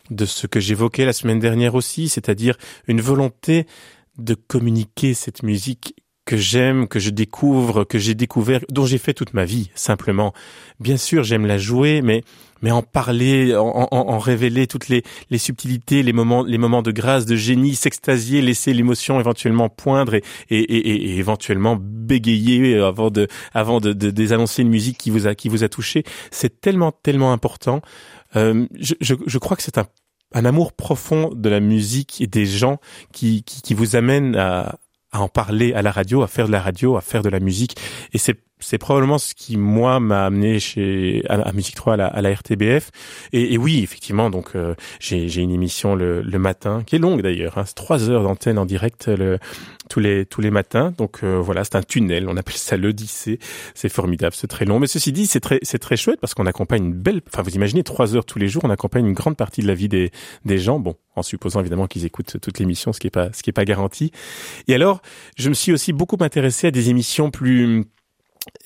de 0.09 0.25
ce 0.25 0.47
que 0.47 0.59
j'évoquais 0.59 1.05
la 1.05 1.13
semaine 1.13 1.39
dernière 1.39 1.75
aussi, 1.75 2.09
c'est-à-dire 2.09 2.57
une 2.87 3.01
volonté 3.01 3.67
de 4.17 4.33
communiquer 4.33 5.13
cette 5.13 5.43
musique 5.43 5.95
que 6.27 6.35
j'aime, 6.37 6.87
que 6.89 6.99
je 6.99 7.09
découvre, 7.09 7.85
que 7.85 7.97
j'ai 7.97 8.13
découvert, 8.13 8.59
dont 8.69 8.85
j'ai 8.85 8.97
fait 8.97 9.13
toute 9.13 9.33
ma 9.33 9.45
vie, 9.45 9.71
simplement. 9.75 10.33
Bien 10.81 10.97
sûr, 10.97 11.23
j'aime 11.23 11.45
la 11.45 11.57
jouer, 11.57 12.01
mais 12.03 12.21
mais 12.61 12.71
en 12.71 12.81
parler, 12.81 13.55
en, 13.55 13.87
en, 13.91 13.97
en 13.97 14.17
révéler 14.17 14.65
toutes 14.65 14.89
les, 14.89 15.03
les, 15.29 15.37
subtilités, 15.37 16.01
les 16.01 16.11
moments, 16.11 16.43
les 16.43 16.57
moments 16.57 16.81
de 16.81 16.91
grâce, 16.91 17.27
de 17.27 17.35
génie, 17.35 17.75
s'extasier, 17.75 18.41
laisser 18.41 18.73
l'émotion 18.73 19.19
éventuellement 19.19 19.69
poindre 19.69 20.15
et, 20.15 20.23
et, 20.49 20.57
et, 20.57 21.11
et, 21.11 21.17
éventuellement 21.17 21.77
bégayer 21.79 22.77
avant 22.79 23.11
de, 23.11 23.27
avant 23.53 23.79
de, 23.79 23.93
de, 23.93 24.09
désannoncer 24.09 24.63
une 24.63 24.69
musique 24.69 24.97
qui 24.97 25.11
vous 25.11 25.27
a, 25.27 25.35
qui 25.35 25.49
vous 25.49 25.63
a 25.63 25.69
touché. 25.69 26.03
C'est 26.31 26.59
tellement, 26.59 26.91
tellement 26.91 27.31
important. 27.31 27.81
Euh, 28.35 28.65
je, 28.79 28.95
je, 29.01 29.13
je 29.25 29.37
crois 29.37 29.55
que 29.55 29.63
c'est 29.63 29.77
un 29.77 29.85
un 30.33 30.43
amour 30.43 30.73
profond 30.73 31.31
de 31.33 31.47
la 31.47 31.61
musique 31.61 32.19
et 32.19 32.27
des 32.27 32.45
gens 32.45 32.79
qui, 33.13 33.43
qui, 33.43 33.61
qui 33.61 33.73
vous 33.73 33.95
amène 33.95 34.35
à, 34.35 34.77
à 35.11 35.21
en 35.21 35.27
parler 35.27 35.73
à 35.73 35.81
la 35.81 35.91
radio, 35.91 36.23
à 36.23 36.27
faire 36.27 36.47
de 36.47 36.51
la 36.51 36.61
radio, 36.61 36.97
à 36.97 37.01
faire 37.01 37.21
de 37.21 37.29
la 37.29 37.39
musique. 37.39 37.77
Et 38.13 38.17
c'est 38.17 38.46
c'est 38.59 38.77
probablement 38.77 39.17
ce 39.17 39.33
qui 39.33 39.57
moi 39.57 39.99
m'a 39.99 40.25
amené 40.25 40.59
chez 40.59 41.23
à, 41.29 41.51
Musique 41.51 41.75
3 41.75 41.93
à 41.93 41.97
la, 41.97 42.07
à 42.07 42.21
la 42.21 42.33
RTBF 42.33 42.91
et, 43.33 43.53
et, 43.53 43.57
oui 43.57 43.81
effectivement 43.83 44.29
donc 44.29 44.55
euh, 44.55 44.75
j'ai 44.99 45.29
j'ai 45.29 45.41
une 45.41 45.51
émission 45.51 45.95
le, 45.95 46.21
le 46.21 46.39
matin 46.39 46.83
qui 46.85 46.95
est 46.95 46.99
longue 46.99 47.21
d'ailleurs 47.21 47.57
hein, 47.57 47.63
c'est 47.65 47.75
trois 47.75 48.09
heures 48.09 48.23
d'antenne 48.23 48.57
en 48.57 48.65
direct 48.65 49.07
le, 49.07 49.39
tous 49.87 49.99
les 49.99 50.25
tous 50.25 50.41
les 50.41 50.51
matins. 50.51 50.93
Donc 50.97 51.23
euh, 51.23 51.39
voilà 51.39 51.63
c'est 51.63 51.75
un 51.75 51.83
tunnel. 51.83 52.27
On 52.29 52.37
appelle 52.37 52.55
ça 52.55 52.77
l'Odyssée. 52.77 53.39
C'est 53.73 53.89
formidable 53.89 54.35
c'est 54.35 54.47
très 54.47 54.65
long. 54.65 54.79
Mais 54.79 54.87
ceci 54.87 55.11
dit 55.11 55.27
c'est 55.27 55.39
très 55.39 55.59
c'est 55.63 55.79
très 55.79 55.97
chouette 55.97 56.19
parce 56.19 56.33
qu'on 56.33 56.45
accompagne 56.45 56.85
une 56.85 56.93
belle 56.93 57.21
enfin 57.27 57.41
vous 57.41 57.55
imaginez 57.55 57.83
trois 57.83 58.15
heures 58.15 58.25
tous 58.25 58.39
les 58.39 58.47
jours 58.47 58.63
on 58.65 58.69
accompagne 58.69 59.05
une 59.05 59.13
grande 59.13 59.37
partie 59.37 59.61
de 59.61 59.67
la 59.67 59.73
vie 59.73 59.89
des 59.89 60.11
des 60.45 60.59
gens. 60.59 60.79
Bon 60.79 60.95
en 61.15 61.23
supposant 61.23 61.61
évidemment 61.61 61.87
qu'ils 61.87 62.05
écoutent 62.05 62.39
toute 62.39 62.59
l'émission 62.59 62.93
ce 62.93 62.99
qui 62.99 63.07
est 63.07 63.11
pas 63.11 63.29
ce 63.33 63.43
qui 63.43 63.49
est 63.49 63.53
pas 63.53 63.65
garanti. 63.65 64.11
Et 64.67 64.75
alors 64.75 65.01
je 65.37 65.49
me 65.49 65.53
suis 65.53 65.71
aussi 65.71 65.93
beaucoup 65.93 66.17
intéressé 66.19 66.67
à 66.67 66.71
des 66.71 66.89
émissions 66.89 67.31
plus 67.31 67.85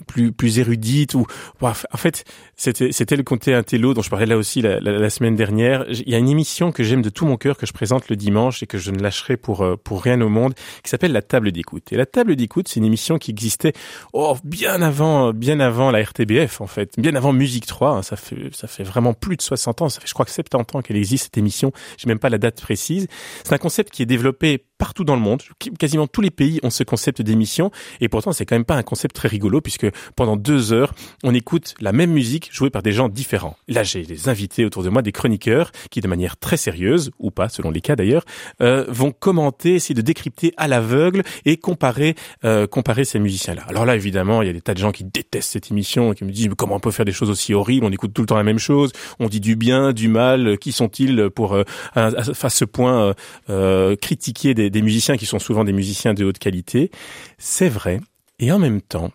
plus 0.07 0.31
plus 0.31 0.59
érudite 0.59 1.13
ou 1.13 1.25
en 1.61 1.73
fait 1.73 2.23
c'était 2.55 2.91
c'était 2.91 3.15
le 3.15 3.23
comté 3.23 3.53
Intello 3.53 3.93
dont 3.93 4.01
je 4.01 4.09
parlais 4.09 4.25
là 4.25 4.37
aussi 4.37 4.61
la, 4.61 5.09
semaine 5.09 5.35
dernière. 5.35 5.85
Il 5.89 6.09
y 6.09 6.15
a 6.15 6.17
une 6.17 6.29
émission 6.29 6.71
que 6.71 6.83
j'aime 6.83 7.01
de 7.01 7.09
tout 7.09 7.25
mon 7.25 7.37
cœur 7.37 7.57
que 7.57 7.65
je 7.65 7.73
présente 7.73 8.09
le 8.09 8.15
dimanche 8.15 8.63
et 8.63 8.67
que 8.67 8.77
je 8.77 8.91
ne 8.91 8.99
lâcherai 8.99 9.37
pour 9.37 9.61
euh, 9.61 9.75
pour 9.77 10.01
rien 10.01 10.21
au 10.21 10.29
monde 10.29 10.53
qui 10.83 10.89
s'appelle 10.89 11.11
la 11.11 11.21
table 11.21 11.51
d'écoute. 11.51 11.91
Et 11.91 11.97
la 11.97 12.05
table 12.05 12.35
d'écoute 12.35 12.67
c'est 12.67 12.79
une 12.79 12.85
émission 12.85 13.17
qui 13.17 13.31
existait 13.31 13.73
oh 14.13 14.37
bien 14.43 14.81
avant 14.81 15.33
bien 15.33 15.59
avant 15.59 15.91
la 15.91 16.01
RTBF 16.03 16.61
en 16.61 16.67
fait 16.67 16.93
bien 16.97 17.15
avant 17.15 17.33
Musique 17.33 17.65
3 17.65 17.89
hein, 17.89 18.01
ça 18.01 18.15
fait 18.15 18.53
ça 18.53 18.67
fait 18.67 18.83
vraiment 18.83 19.13
plus 19.13 19.37
de 19.37 19.41
60 19.41 19.81
ans 19.81 19.89
ça 19.89 19.99
fait 19.99 20.07
je 20.07 20.13
crois 20.13 20.25
que 20.25 20.31
70 20.31 20.75
ans 20.77 20.81
qu'elle 20.81 20.97
existe 20.97 21.25
cette 21.25 21.37
émission. 21.37 21.71
J'ai 21.97 22.07
même 22.07 22.19
pas 22.19 22.29
la 22.29 22.37
date 22.37 22.61
précise. 22.61 23.07
C'est 23.43 23.53
un 23.53 23.57
concept 23.57 23.93
qui 23.93 24.03
est 24.03 24.05
développé 24.05 24.65
partout 24.81 25.03
dans 25.03 25.13
le 25.15 25.21
monde. 25.21 25.43
Quasiment 25.77 26.07
tous 26.07 26.21
les 26.21 26.31
pays 26.31 26.59
ont 26.63 26.71
ce 26.71 26.83
concept 26.83 27.21
d'émission. 27.21 27.69
Et 27.99 28.09
pourtant 28.09 28.31
c'est 28.31 28.47
quand 28.47 28.55
même 28.55 28.65
pas 28.65 28.73
un 28.73 28.81
concept 28.81 29.15
très 29.15 29.27
rigolo 29.27 29.61
puisque 29.61 29.85
pendant 30.15 30.35
deux 30.35 30.73
heures, 30.73 30.95
on 31.23 31.35
écoute 31.35 31.75
la 31.79 31.91
même 31.91 32.09
musique 32.09 32.49
jouée 32.51 32.71
par 32.71 32.81
des 32.81 32.91
gens 32.91 33.07
différents. 33.07 33.55
Là, 33.67 33.83
j'ai 33.83 34.01
des 34.01 34.27
invités 34.27 34.65
autour 34.65 34.81
de 34.81 34.89
moi, 34.89 35.03
des 35.03 35.11
chroniqueurs, 35.11 35.71
qui 35.91 36.01
de 36.01 36.07
manière 36.07 36.35
très 36.35 36.57
sérieuse, 36.57 37.11
ou 37.19 37.29
pas, 37.29 37.47
selon 37.47 37.69
les 37.69 37.81
cas 37.81 37.95
d'ailleurs, 37.95 38.25
euh, 38.61 38.85
vont 38.87 39.11
commenter, 39.11 39.75
essayer 39.75 39.93
de 39.93 40.01
décrypter 40.01 40.51
à 40.57 40.67
l'aveugle 40.67 41.21
et 41.45 41.57
comparer, 41.57 42.15
euh, 42.43 42.65
comparer 42.65 43.05
ces 43.05 43.19
musiciens-là. 43.19 43.63
Alors 43.67 43.85
là, 43.85 43.95
évidemment, 43.95 44.41
il 44.41 44.47
y 44.47 44.49
a 44.49 44.53
des 44.53 44.61
tas 44.61 44.73
de 44.73 44.79
gens 44.79 44.91
qui 44.91 45.03
détestent 45.03 45.51
cette 45.51 45.69
émission, 45.69 46.13
qui 46.13 46.23
me 46.23 46.31
disent 46.31 46.49
comment 46.57 46.77
on 46.77 46.79
peut 46.79 46.89
faire 46.89 47.05
des 47.05 47.11
choses 47.11 47.29
aussi 47.29 47.53
horribles, 47.53 47.85
on 47.85 47.91
écoute 47.91 48.13
tout 48.13 48.21
le 48.21 48.27
temps 48.27 48.35
la 48.35 48.43
même 48.43 48.57
chose, 48.57 48.91
on 49.19 49.29
dit 49.29 49.41
du 49.41 49.55
bien, 49.55 49.93
du 49.93 50.07
mal, 50.07 50.57
qui 50.57 50.71
sont-ils 50.71 51.29
pour 51.29 51.53
euh, 51.53 51.63
à, 51.93 52.49
ce 52.49 52.65
point 52.65 53.13
euh, 53.49 53.95
critiquer 53.95 54.53
des, 54.53 54.69
des 54.71 54.81
musiciens 54.81 55.17
qui 55.17 55.25
sont 55.25 55.39
souvent 55.39 55.63
des 55.63 55.73
musiciens 55.73 56.13
de 56.13 56.25
haute 56.25 56.39
qualité 56.39 56.91
C'est 57.37 57.69
vrai. 57.69 57.99
Et 58.39 58.51
en 58.51 58.59
même 58.59 58.81
temps, 58.81 59.11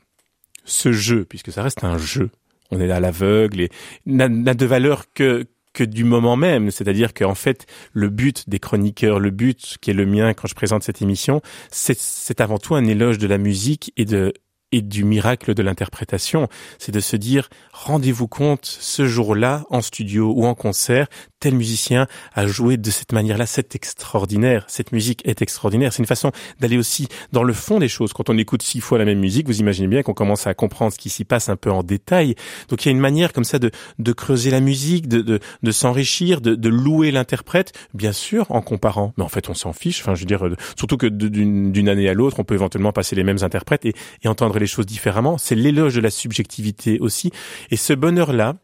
ce 0.64 0.92
jeu, 0.92 1.24
puisque 1.24 1.52
ça 1.52 1.62
reste 1.62 1.84
un 1.84 1.98
jeu, 1.98 2.30
on 2.70 2.80
est 2.80 2.90
à 2.90 3.00
l'aveugle 3.00 3.60
et 3.60 3.70
n'a 4.06 4.28
de 4.28 4.66
valeur 4.66 5.04
que 5.12 5.46
que 5.76 5.84
du 5.84 6.04
moment 6.04 6.36
même, 6.36 6.70
c'est-à-dire 6.70 7.12
qu'en 7.12 7.34
fait, 7.34 7.66
le 7.92 8.08
but 8.08 8.48
des 8.48 8.58
chroniqueurs, 8.58 9.20
le 9.20 9.28
but 9.30 9.76
qui 9.82 9.90
est 9.90 9.94
le 9.94 10.06
mien 10.06 10.32
quand 10.32 10.48
je 10.48 10.54
présente 10.54 10.82
cette 10.82 11.02
émission, 11.02 11.42
c'est 11.70 12.40
avant 12.40 12.56
tout 12.56 12.74
un 12.74 12.86
éloge 12.86 13.18
de 13.18 13.26
la 13.26 13.36
musique 13.36 13.92
et 13.98 14.06
de 14.06 14.32
et 14.72 14.82
du 14.82 15.04
miracle 15.04 15.54
de 15.54 15.62
l'interprétation, 15.62 16.48
c'est 16.78 16.92
de 16.92 17.00
se 17.00 17.16
dire 17.16 17.48
rendez-vous 17.72 18.28
compte 18.28 18.64
ce 18.64 19.06
jour-là 19.06 19.64
en 19.70 19.80
studio 19.80 20.32
ou 20.34 20.44
en 20.44 20.54
concert, 20.54 21.06
tel 21.40 21.54
musicien 21.54 22.06
a 22.34 22.46
joué 22.46 22.76
de 22.76 22.90
cette 22.90 23.12
manière-là, 23.12 23.46
c'est 23.46 23.74
extraordinaire, 23.76 24.64
cette 24.68 24.90
musique 24.92 25.26
est 25.26 25.42
extraordinaire. 25.42 25.92
C'est 25.92 26.00
une 26.00 26.06
façon 26.06 26.32
d'aller 26.60 26.76
aussi 26.76 27.08
dans 27.32 27.44
le 27.44 27.52
fond 27.52 27.78
des 27.78 27.88
choses. 27.88 28.12
Quand 28.12 28.30
on 28.30 28.38
écoute 28.38 28.62
six 28.62 28.80
fois 28.80 28.98
la 28.98 29.04
même 29.04 29.20
musique, 29.20 29.46
vous 29.46 29.60
imaginez 29.60 29.86
bien 29.86 30.02
qu'on 30.02 30.14
commence 30.14 30.46
à 30.46 30.54
comprendre 30.54 30.92
ce 30.92 30.98
qui 30.98 31.10
s'y 31.10 31.24
passe 31.24 31.48
un 31.48 31.56
peu 31.56 31.70
en 31.70 31.82
détail. 31.82 32.34
Donc 32.68 32.84
il 32.84 32.88
y 32.88 32.90
a 32.90 32.92
une 32.92 33.00
manière 33.00 33.32
comme 33.32 33.44
ça 33.44 33.58
de, 33.58 33.70
creuser 34.12 34.50
la 34.50 34.60
musique, 34.60 35.08
de, 35.08 35.40
s'enrichir, 35.70 36.40
de, 36.40 36.68
louer 36.68 37.10
l'interprète, 37.10 37.72
bien 37.94 38.12
sûr 38.12 38.50
en 38.50 38.62
comparant. 38.62 39.12
Mais 39.16 39.24
en 39.24 39.28
fait 39.28 39.48
on 39.48 39.54
s'en 39.54 39.72
fiche, 39.72 40.00
enfin 40.00 40.14
je 40.14 40.20
veux 40.20 40.26
dire, 40.26 40.42
surtout 40.76 40.96
que 40.96 41.06
d'une 41.06 41.88
année 41.88 42.08
à 42.08 42.14
l'autre, 42.14 42.40
on 42.40 42.44
peut 42.44 42.54
éventuellement 42.54 42.92
passer 42.92 43.14
les 43.14 43.24
mêmes 43.24 43.42
interprètes 43.42 43.84
et 43.84 43.94
entendre 44.24 44.55
les 44.58 44.66
choses 44.66 44.86
différemment. 44.86 45.38
C'est 45.38 45.54
l'éloge 45.54 45.94
de 45.94 46.00
la 46.00 46.10
subjectivité 46.10 46.98
aussi. 47.00 47.30
Et 47.70 47.76
ce 47.76 47.92
bonheur-là, 47.92 48.56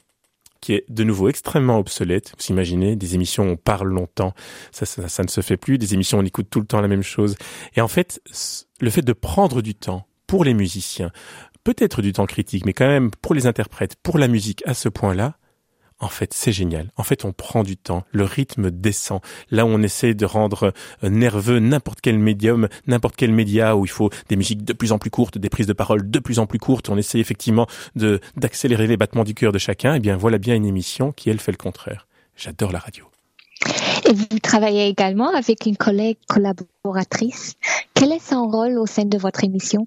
qui 0.61 0.75
est 0.75 0.85
de 0.89 1.05
nouveau 1.05 1.29
extrêmement 1.29 1.79
obsolète. 1.79 2.33
Vous 2.39 2.47
imaginez, 2.47 2.97
des 2.97 3.15
émissions 3.15 3.45
on 3.45 3.57
parle 3.57 3.89
longtemps, 3.89 4.33
ça, 4.71 4.87
ça, 4.87 5.09
ça 5.09 5.23
ne 5.23 5.29
se 5.29 5.41
fait 5.41 5.57
plus. 5.59 5.77
Des 5.77 5.93
émissions 5.93 6.19
on 6.19 6.25
écoute 6.25 6.47
tout 6.49 6.61
le 6.61 6.67
temps 6.67 6.81
la 6.81 6.89
même 6.89 7.03
chose. 7.03 7.37
Et 7.75 7.81
en 7.81 7.89
fait, 7.89 8.23
le 8.81 8.89
fait 8.89 9.03
de 9.03 9.13
prendre 9.13 9.61
du 9.61 9.75
temps 9.75 10.07
pour 10.27 10.45
les 10.45 10.55
musiciens, 10.55 11.11
peut-être 11.65 12.01
du 12.01 12.13
temps 12.13 12.27
critique, 12.27 12.65
mais 12.65 12.73
quand 12.73 12.87
même 12.87 13.11
pour 13.11 13.35
les 13.35 13.47
interprètes, 13.47 13.97
pour 14.03 14.19
la 14.19 14.29
musique 14.29 14.63
à 14.65 14.75
ce 14.75 14.89
point-là, 14.89 15.37
en 16.03 16.09
fait, 16.09 16.35
c'est 16.35 16.53
génial. 16.53 16.91
En 16.97 17.05
fait, 17.05 17.25
on 17.25 17.33
prend 17.33 17.63
du 17.63 17.77
temps. 17.77 18.05
Le 18.11 18.25
rythme 18.25 18.71
descend. 18.71 19.21
Là 19.51 19.65
on 19.65 19.81
essaie 19.83 20.15
de 20.15 20.27
rendre 20.27 20.75
euh, 21.05 21.09
nerveux 21.09 21.61
n'importe 21.61 22.01
quel 22.01 22.19
médium, 22.19 22.69
n'importe 22.89 23.15
quel 23.17 23.33
média 23.33 23.77
où 23.77 23.85
il 23.85 23.91
faut 23.91 24.11
des 24.29 24.35
musiques 24.37 24.65
de 24.65 24.73
plus 24.73 24.91
en 24.91 24.99
plus 24.99 25.11
courtes, 25.11 25.39
des 25.39 25.49
prises 25.49 25.69
de 25.69 25.73
parole 25.73 26.11
de 26.11 26.19
plus 26.19 26.41
en 26.41 26.47
plus 26.47 26.59
courtes, 26.59 26.89
on 26.89 26.99
essaie 26.99 27.21
effectivement 27.21 27.69
d'accélérer 27.95 28.89
les 28.89 28.97
battements 28.97 29.23
du 29.23 29.35
cœur 29.35 29.53
de 29.53 29.59
chacun. 29.59 29.95
Eh 29.95 30.01
bien, 30.01 30.17
voilà 30.17 30.39
bien 30.39 30.57
une 30.57 30.67
émission 30.67 31.13
qui, 31.13 31.31
elle, 31.31 31.39
fait 31.39 31.53
le 31.53 31.57
contraire. 31.57 32.09
J'adore 32.37 32.73
la 32.73 32.81
radio. 32.81 33.05
Et 34.09 34.13
vous 34.13 34.41
travaillez 34.43 34.89
également 34.89 35.33
avec 35.33 35.67
une 35.67 35.77
collègue 35.77 36.19
collaboratrice. 36.27 37.55
Quel 37.95 38.11
est 38.11 38.19
son 38.19 38.49
rôle 38.49 38.77
au 38.79 38.87
sein 38.87 39.05
de 39.05 39.19
votre 39.19 39.45
émission? 39.45 39.87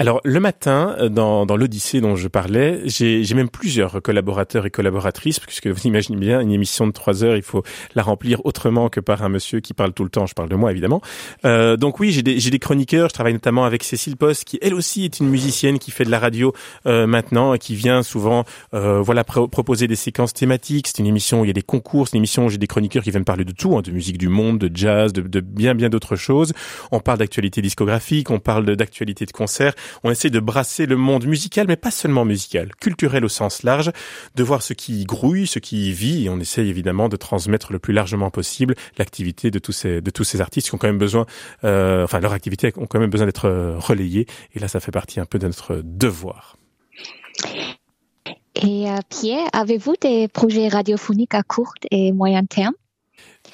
Alors 0.00 0.22
le 0.24 0.40
matin, 0.40 0.96
euh, 0.98 1.10
dans, 1.10 1.44
dans 1.44 1.58
l'Odyssée 1.58 2.00
dont 2.00 2.16
je 2.16 2.26
parlais, 2.26 2.80
j'ai 2.86 3.34
même 3.34 3.50
plusieurs 3.50 4.00
collaborateurs 4.00 4.64
et 4.64 4.70
collaboratrices, 4.70 5.40
puisque 5.40 5.66
vous 5.66 5.82
imaginez 5.84 6.16
bien, 6.16 6.40
une 6.40 6.52
émission 6.52 6.86
de 6.86 6.92
trois 6.92 7.22
heures, 7.22 7.36
il 7.36 7.42
faut 7.42 7.62
la 7.94 8.02
remplir 8.02 8.40
autrement 8.46 8.88
que 8.88 8.98
par 8.98 9.22
un 9.22 9.28
monsieur 9.28 9.60
qui 9.60 9.74
parle 9.74 9.92
tout 9.92 10.02
le 10.02 10.08
temps. 10.08 10.24
Je 10.24 10.32
parle 10.32 10.48
de 10.48 10.54
moi 10.54 10.70
évidemment. 10.70 11.02
Euh, 11.44 11.76
donc 11.76 12.00
oui, 12.00 12.12
j'ai 12.12 12.22
des, 12.22 12.38
des, 12.38 12.58
chroniqueurs. 12.58 13.10
Je 13.10 13.12
travaille 13.12 13.34
notamment 13.34 13.66
avec 13.66 13.84
Cécile 13.84 14.16
Post, 14.16 14.44
qui 14.44 14.58
elle 14.62 14.72
aussi 14.72 15.04
est 15.04 15.20
une 15.20 15.28
musicienne 15.28 15.78
qui 15.78 15.90
fait 15.90 16.06
de 16.06 16.10
la 16.10 16.18
radio 16.18 16.54
euh, 16.86 17.06
maintenant 17.06 17.52
et 17.52 17.58
qui 17.58 17.74
vient 17.74 18.02
souvent, 18.02 18.44
euh, 18.72 19.02
voilà, 19.02 19.22
proposer 19.22 19.86
des 19.86 19.96
séquences 19.96 20.32
thématiques. 20.32 20.88
C'est 20.88 21.00
une 21.00 21.08
émission 21.08 21.42
où 21.42 21.44
il 21.44 21.48
y 21.48 21.50
a 21.50 21.52
des 21.52 21.60
concours, 21.60 22.08
c'est 22.08 22.16
une 22.16 22.20
émission 22.20 22.46
où 22.46 22.48
j'ai 22.48 22.56
des 22.56 22.66
chroniqueurs 22.66 23.02
qui 23.02 23.10
viennent 23.10 23.26
parler 23.26 23.44
de 23.44 23.52
tout, 23.52 23.76
hein, 23.76 23.82
de 23.82 23.90
musique 23.90 24.16
du 24.16 24.30
monde, 24.30 24.58
de 24.58 24.74
jazz, 24.74 25.12
de, 25.12 25.20
de 25.20 25.40
bien 25.40 25.74
bien 25.74 25.90
d'autres 25.90 26.16
choses. 26.16 26.54
On 26.90 27.00
parle 27.00 27.18
d'actualité 27.18 27.60
discographique, 27.60 28.30
on 28.30 28.38
parle 28.38 28.64
d'actualité 28.64 29.26
de 29.26 29.32
concert 29.32 29.74
on 30.04 30.10
essaie 30.10 30.30
de 30.30 30.40
brasser 30.40 30.86
le 30.86 30.96
monde 30.96 31.26
musical, 31.26 31.66
mais 31.68 31.76
pas 31.76 31.90
seulement 31.90 32.24
musical, 32.24 32.74
culturel 32.76 33.24
au 33.24 33.28
sens 33.28 33.62
large, 33.62 33.90
de 34.34 34.42
voir 34.42 34.62
ce 34.62 34.72
qui 34.72 35.04
grouille, 35.04 35.46
ce 35.46 35.58
qui 35.58 35.92
vit, 35.92 36.26
et 36.26 36.28
on 36.28 36.40
essaie 36.40 36.66
évidemment 36.66 37.08
de 37.08 37.16
transmettre 37.16 37.72
le 37.72 37.78
plus 37.78 37.92
largement 37.92 38.30
possible 38.30 38.74
l'activité 38.98 39.50
de 39.50 39.58
tous 39.58 39.72
ces 39.72 40.00
de 40.00 40.10
tous 40.10 40.24
ces 40.24 40.40
artistes 40.40 40.68
qui 40.68 40.74
ont 40.74 40.78
quand 40.78 40.88
même 40.88 40.98
besoin, 40.98 41.26
euh, 41.64 42.04
enfin 42.04 42.20
leur 42.20 42.32
activité 42.32 42.72
ont 42.76 42.86
quand 42.86 43.00
même 43.00 43.10
besoin 43.10 43.26
d'être 43.26 43.46
euh, 43.46 43.78
relayée, 43.78 44.26
et 44.54 44.58
là 44.58 44.68
ça 44.68 44.80
fait 44.80 44.92
partie 44.92 45.20
un 45.20 45.26
peu 45.26 45.38
de 45.38 45.46
notre 45.46 45.82
devoir. 45.84 46.56
Et 48.62 48.90
euh, 48.90 48.96
Pierre, 49.08 49.48
avez-vous 49.52 49.94
des 50.00 50.28
projets 50.28 50.68
radiophoniques 50.68 51.34
à 51.34 51.42
court 51.42 51.72
et 51.90 52.12
moyen 52.12 52.44
terme? 52.44 52.74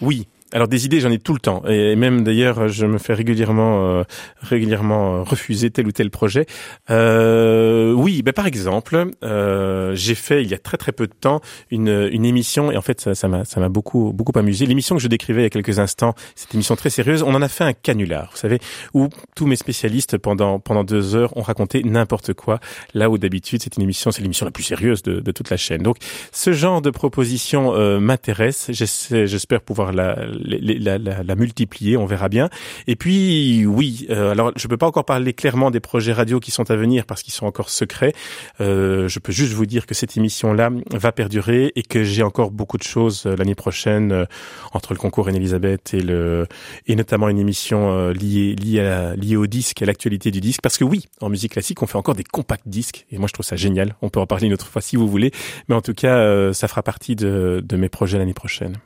Oui, 0.00 0.26
alors 0.53 0.69
des 0.69 0.85
idées, 0.87 1.00
j'en 1.00 1.11
ai 1.11 1.19
tout 1.19 1.33
le 1.35 1.41
temps, 1.41 1.62
et 1.67 1.97
même 1.97 2.23
d'ailleurs, 2.23 2.69
je 2.69 2.87
me 2.87 2.99
fais 2.99 3.15
régulièrement, 3.15 3.87
euh, 3.87 4.05
régulièrement 4.41 5.25
refuser 5.25 5.71
tel 5.71 5.87
ou 5.87 5.93
tel 5.93 6.11
projet. 6.11 6.47
Euh, 6.91 7.93
oui, 7.93 8.23
ben 8.23 8.33
par 8.33 8.47
exemple, 8.47 9.11
euh, 9.25 9.95
j'ai 9.95 10.15
fait 10.15 10.43
il 10.43 10.49
y 10.49 10.55
a 10.55 10.59
très 10.59 10.76
très 10.76 10.93
peu 10.93 11.07
de 11.07 11.12
temps 11.12 11.41
une, 11.71 12.09
une 12.12 12.25
émission, 12.25 12.71
et 12.71 12.76
en 12.76 12.83
fait, 12.83 13.15
ça 13.15 13.29
m'a 13.29 13.45
ça 13.45 13.61
m'a 13.61 13.69
beaucoup 13.69 14.12
beaucoup 14.12 14.38
amusé. 14.38 14.67
L'émission 14.67 14.97
que 14.97 15.03
je 15.03 15.09
décrivais 15.09 15.41
il 15.41 15.45
y 15.45 15.47
a 15.47 15.50
quelques 15.50 15.79
instants, 15.79 16.15
cette 16.35 16.55
émission 16.55 16.76
très 16.76 16.91
sérieuse, 16.91 17.23
on 17.23 17.35
en 17.35 17.43
a 17.43 17.49
fait 17.49 17.65
un 17.65 17.73
canular, 17.73 18.31
vous 18.33 18.38
savez, 18.38 18.59
où 18.95 19.09
tous 19.35 19.47
mes 19.47 19.57
spécialistes 19.57 20.19
pendant 20.19 20.61
pendant 20.61 20.85
deux 20.85 21.17
heures 21.17 21.37
ont 21.37 21.43
raconté 21.43 21.83
n'importe 21.83 22.35
quoi, 22.35 22.61
là 22.95 23.11
où 23.11 23.19
d'habitude 23.19 23.62
c'est 23.62 23.76
une 23.76 23.83
émission, 23.83 24.11
c'est 24.11 24.23
l'émission 24.23 24.47
la 24.47 24.53
plus 24.53 24.62
sérieuse 24.62 25.03
de, 25.03 25.21
de 25.21 25.33
toute 25.33 25.50
la 25.50 25.57
chaîne. 25.57 25.83
Donc, 25.83 25.97
ce 26.33 26.53
genre 26.53 26.83
de 26.83 26.91
proposition 26.91 27.75
euh, 27.75 27.99
m'intéresse. 28.00 28.71
J'espère 28.71 29.61
pouvoir 29.61 29.93
la 29.93 30.17
la, 30.47 30.99
la, 30.99 31.23
la, 31.23 31.35
multiplier, 31.37 31.97
on 31.97 32.07
verra 32.07 32.29
bien. 32.29 32.49
Et 32.87 32.97
puis 32.97 33.67
oui, 33.67 34.07
euh, 34.11 34.31
alors 34.31 34.53
je 34.57 34.67
peux 34.69 34.76
pas 34.76 34.87
encore 34.87 35.05
parler 35.05 35.33
clairement 35.33 35.71
des 35.71 35.81
projets 35.81 36.12
radio 36.12 36.41
qui 36.41 36.50
sont 36.50 36.71
à 36.71 36.76
venir 36.76 37.07
parce 37.07 37.23
qu'ils 37.23 37.33
sont 37.33 37.47
encore 37.47 37.71
secrets. 37.71 38.12
Euh, 38.61 39.09
je 39.09 39.19
peux 39.19 39.33
juste 39.33 39.53
vous 39.53 39.67
dire 39.67 39.87
que 39.87 39.95
cette 39.95 40.17
émission-là 40.17 40.71
va 40.93 41.12
perdurer 41.12 41.73
et 41.76 41.83
que 41.83 42.05
j'ai 42.05 42.23
encore 42.23 42.50
beaucoup 42.50 42.79
de 42.79 42.83
choses 42.83 43.25
euh, 43.26 43.37
l'année 43.37 43.55
prochaine 43.55 44.12
euh, 44.12 44.25
entre 44.73 44.93
le 44.93 44.99
concours 44.99 45.29
Anne-Elisabeth 45.29 45.95
et 45.95 46.00
le 46.00 46.47
et 46.87 46.97
notamment 46.97 47.29
une 47.29 47.38
émission 47.38 48.11
liée 48.11 48.55
liée 48.55 48.81
à 48.81 49.17
liée 49.17 49.37
au 49.37 49.47
disque, 49.47 49.83
à 49.83 49.87
l'actualité 49.87 50.31
du 50.31 50.41
disque. 50.41 50.61
Parce 50.62 50.79
que 50.79 50.85
oui, 50.85 51.07
en 51.21 51.29
musique 51.29 51.53
classique, 51.53 51.83
on 51.83 51.87
fait 51.87 51.99
encore 51.99 52.15
des 52.15 52.25
compacts 52.25 52.69
disques 52.69 53.07
et 53.11 53.19
moi 53.19 53.29
je 53.29 53.33
trouve 53.33 53.47
ça 53.47 53.57
génial. 53.57 53.97
On 54.03 54.09
peut 54.09 54.21
en 54.21 54.26
parler 54.26 54.47
une 54.47 54.55
autre 54.55 54.67
fois 54.67 54.83
si 54.83 54.97
vous 54.97 55.09
voulez, 55.09 55.33
mais 55.69 55.75
en 55.75 55.83
tout 55.83 55.95
cas, 55.95 56.53
ça 56.53 56.69
fera 56.69 56.83
partie 56.83 57.17
de, 57.17 57.62
de 57.65 57.76
mes 57.76 57.88
projets 57.88 58.19
l'année 58.19 58.35
prochaine. 58.35 58.76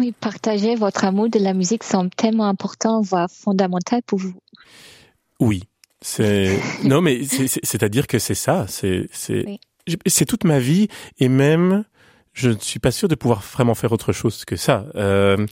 Oui, 0.00 0.14
partager 0.18 0.76
votre 0.76 1.04
amour 1.04 1.28
de 1.28 1.38
la 1.38 1.52
musique 1.52 1.84
semble 1.84 2.08
tellement 2.08 2.46
important, 2.46 3.02
voire 3.02 3.28
fondamental 3.30 4.00
pour 4.02 4.18
vous. 4.18 4.32
Oui, 5.40 5.64
C'est 6.00 6.58
non, 6.84 7.02
mais 7.02 7.22
c'est-à-dire 7.22 8.06
que 8.06 8.18
c'est 8.18 8.34
ça. 8.34 8.64
C'est 8.66 9.10
c'est 9.12 9.60
c'est 10.06 10.24
toute 10.24 10.44
ma 10.44 10.58
vie 10.58 10.88
et 11.18 11.28
même 11.28 11.84
je 12.32 12.48
ne 12.48 12.58
suis 12.58 12.78
pas 12.78 12.92
sûr 12.92 13.08
de 13.08 13.14
pouvoir 13.14 13.42
vraiment 13.42 13.74
faire 13.74 13.92
autre 13.92 14.14
chose 14.14 14.46
que 14.46 14.56
ça. 14.56 14.86
Euh, 14.94 15.46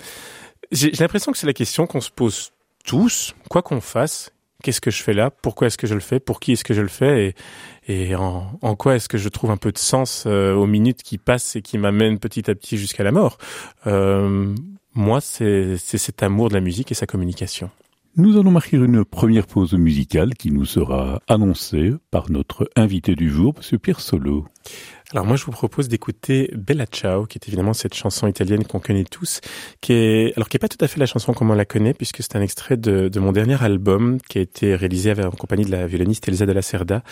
j'ai 0.72 0.92
l'impression 0.92 1.30
que 1.30 1.36
c'est 1.36 1.46
la 1.46 1.52
question 1.52 1.86
qu'on 1.86 2.00
se 2.00 2.10
pose 2.10 2.52
tous, 2.86 3.34
quoi 3.50 3.60
qu'on 3.60 3.82
fasse. 3.82 4.32
Qu'est-ce 4.62 4.80
que 4.80 4.90
je 4.90 5.02
fais 5.02 5.12
là? 5.12 5.30
Pourquoi 5.30 5.68
est-ce 5.68 5.78
que 5.78 5.86
je 5.86 5.94
le 5.94 6.00
fais? 6.00 6.18
Pour 6.18 6.40
qui 6.40 6.52
est-ce 6.52 6.64
que 6.64 6.74
je 6.74 6.82
le 6.82 6.88
fais? 6.88 7.34
Et, 7.86 8.14
en, 8.16 8.58
quoi 8.76 8.96
est-ce 8.96 9.08
que 9.08 9.16
je 9.18 9.28
trouve 9.28 9.50
un 9.52 9.56
peu 9.56 9.70
de 9.70 9.78
sens 9.78 10.24
euh, 10.26 10.52
aux 10.54 10.66
minutes 10.66 11.02
qui 11.02 11.16
passent 11.16 11.54
et 11.54 11.62
qui 11.62 11.78
m'amènent 11.78 12.18
petit 12.18 12.50
à 12.50 12.54
petit 12.54 12.76
jusqu'à 12.76 13.04
la 13.04 13.12
mort? 13.12 13.38
Euh, 13.86 14.54
Moi, 14.94 15.20
c'est 15.20 15.76
cet 15.76 16.24
amour 16.24 16.48
de 16.48 16.54
la 16.54 16.60
musique 16.60 16.90
et 16.90 16.94
sa 16.94 17.06
communication. 17.06 17.70
Nous 18.16 18.36
allons 18.36 18.50
marquer 18.50 18.78
une 18.78 19.04
première 19.04 19.46
pause 19.46 19.74
musicale 19.74 20.34
qui 20.34 20.50
nous 20.50 20.64
sera 20.64 21.22
annoncée 21.28 21.92
par 22.10 22.28
notre 22.32 22.68
invité 22.74 23.14
du 23.14 23.30
jour, 23.30 23.54
M. 23.58 23.78
Pierre 23.78 24.00
Solo. 24.00 24.44
Alors 25.14 25.24
moi 25.24 25.36
je 25.36 25.44
vous 25.46 25.52
propose 25.52 25.88
d'écouter 25.88 26.50
Bella 26.54 26.84
Ciao, 26.84 27.24
qui 27.24 27.38
est 27.38 27.48
évidemment 27.48 27.72
cette 27.72 27.94
chanson 27.94 28.26
italienne 28.26 28.66
qu'on 28.66 28.78
connaît 28.78 29.04
tous, 29.04 29.40
qui 29.80 29.94
est 29.94 30.36
alors 30.36 30.50
qui 30.50 30.58
est 30.58 30.60
pas 30.60 30.68
tout 30.68 30.84
à 30.84 30.86
fait 30.86 31.00
la 31.00 31.06
chanson 31.06 31.32
comme 31.32 31.50
on 31.50 31.54
la 31.54 31.64
connaît, 31.64 31.94
puisque 31.94 32.22
c'est 32.22 32.36
un 32.36 32.42
extrait 32.42 32.76
de, 32.76 33.08
de, 33.08 33.18
mon 33.18 33.32
dernier 33.32 33.56
album 33.64 34.18
qui 34.28 34.36
a 34.36 34.42
été 34.42 34.76
réalisé 34.76 35.14
en 35.24 35.30
compagnie 35.30 35.64
de 35.64 35.70
la 35.70 35.86
violoniste 35.86 36.28
Elsa 36.28 36.44
de 36.44 36.52
la 36.52 36.60
Cerda, 36.60 37.02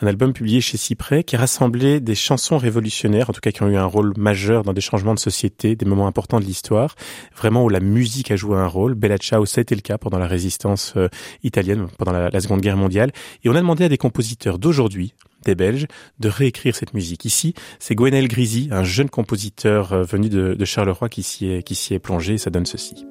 un 0.00 0.06
album 0.06 0.32
publié 0.32 0.62
chez 0.62 0.78
Cyprès 0.78 1.24
qui 1.24 1.36
rassemblait 1.36 2.00
des 2.00 2.14
chansons 2.14 2.56
révolutionnaires, 2.56 3.28
en 3.28 3.34
tout 3.34 3.42
cas 3.42 3.50
qui 3.50 3.62
ont 3.62 3.68
eu 3.68 3.76
un 3.76 3.84
rôle 3.84 4.14
majeur 4.16 4.62
dans 4.62 4.72
des 4.72 4.80
changements 4.80 5.12
de 5.12 5.18
société, 5.20 5.76
des 5.76 5.84
moments 5.84 6.06
importants 6.06 6.40
de 6.40 6.46
l'histoire, 6.46 6.94
vraiment 7.36 7.64
où 7.64 7.68
la 7.68 7.80
musique 7.80 8.30
a 8.30 8.36
joué 8.36 8.56
un 8.56 8.66
rôle. 8.66 8.94
Bella 8.94 9.18
Ciao, 9.18 9.44
ça 9.44 9.58
a 9.58 9.62
été 9.62 9.74
le 9.74 9.82
cas 9.82 9.98
pendant 9.98 10.18
la 10.18 10.26
résistance 10.26 10.94
euh, 10.96 11.08
italienne, 11.42 11.88
pendant 11.98 12.12
la 12.12 12.40
Seconde 12.40 12.62
Guerre 12.62 12.78
mondiale, 12.78 13.12
et 13.44 13.50
on 13.50 13.54
a 13.54 13.60
demandé 13.60 13.84
à 13.84 13.90
des 13.90 13.98
compositeurs 13.98 14.58
d'aujourd'hui 14.58 15.12
des 15.44 15.54
Belges 15.54 15.86
de 16.20 16.28
réécrire 16.28 16.74
cette 16.74 16.94
musique. 16.94 17.24
Ici, 17.24 17.54
c'est 17.78 17.94
Gwenel 17.94 18.28
Grisi, 18.28 18.68
un 18.70 18.84
jeune 18.84 19.10
compositeur 19.10 19.92
euh, 19.92 20.02
venu 20.04 20.28
de, 20.28 20.54
de 20.54 20.64
Charleroi 20.64 21.08
qui 21.08 21.22
s'y 21.22 21.46
est, 21.46 21.62
qui 21.62 21.74
s'y 21.74 21.94
est 21.94 21.98
plongé. 21.98 22.38
Ça 22.38 22.50
donne 22.50 22.66
ceci. 22.66 23.06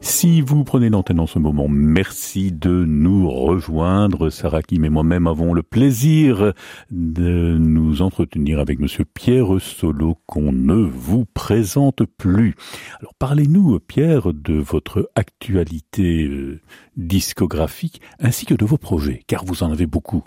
Si 0.00 0.40
vous 0.40 0.64
prenez 0.64 0.90
l'antenne 0.90 1.20
en 1.20 1.26
ce 1.26 1.38
moment, 1.38 1.66
merci 1.68 2.52
de 2.52 2.84
nous 2.86 3.28
rejoindre. 3.30 4.30
Sarah 4.30 4.62
Kim 4.62 4.84
et 4.84 4.88
moi-même 4.88 5.26
avons 5.26 5.52
le 5.52 5.62
plaisir 5.62 6.52
de 6.90 7.56
nous 7.58 8.00
entretenir 8.00 8.60
avec 8.60 8.78
monsieur 8.78 9.04
Pierre 9.04 9.60
Solo 9.60 10.16
qu'on 10.26 10.52
ne 10.52 10.76
vous 10.76 11.24
présente 11.24 12.04
plus. 12.04 12.54
Alors 13.00 13.14
parlez-nous, 13.18 13.78
Pierre, 13.80 14.32
de 14.32 14.54
votre 14.54 15.10
actualité 15.14 16.26
euh, 16.26 16.60
discographique 16.96 18.00
ainsi 18.20 18.46
que 18.46 18.54
de 18.54 18.64
vos 18.64 18.78
projets, 18.78 19.22
car 19.26 19.44
vous 19.44 19.62
en 19.62 19.72
avez 19.72 19.86
beaucoup. 19.86 20.24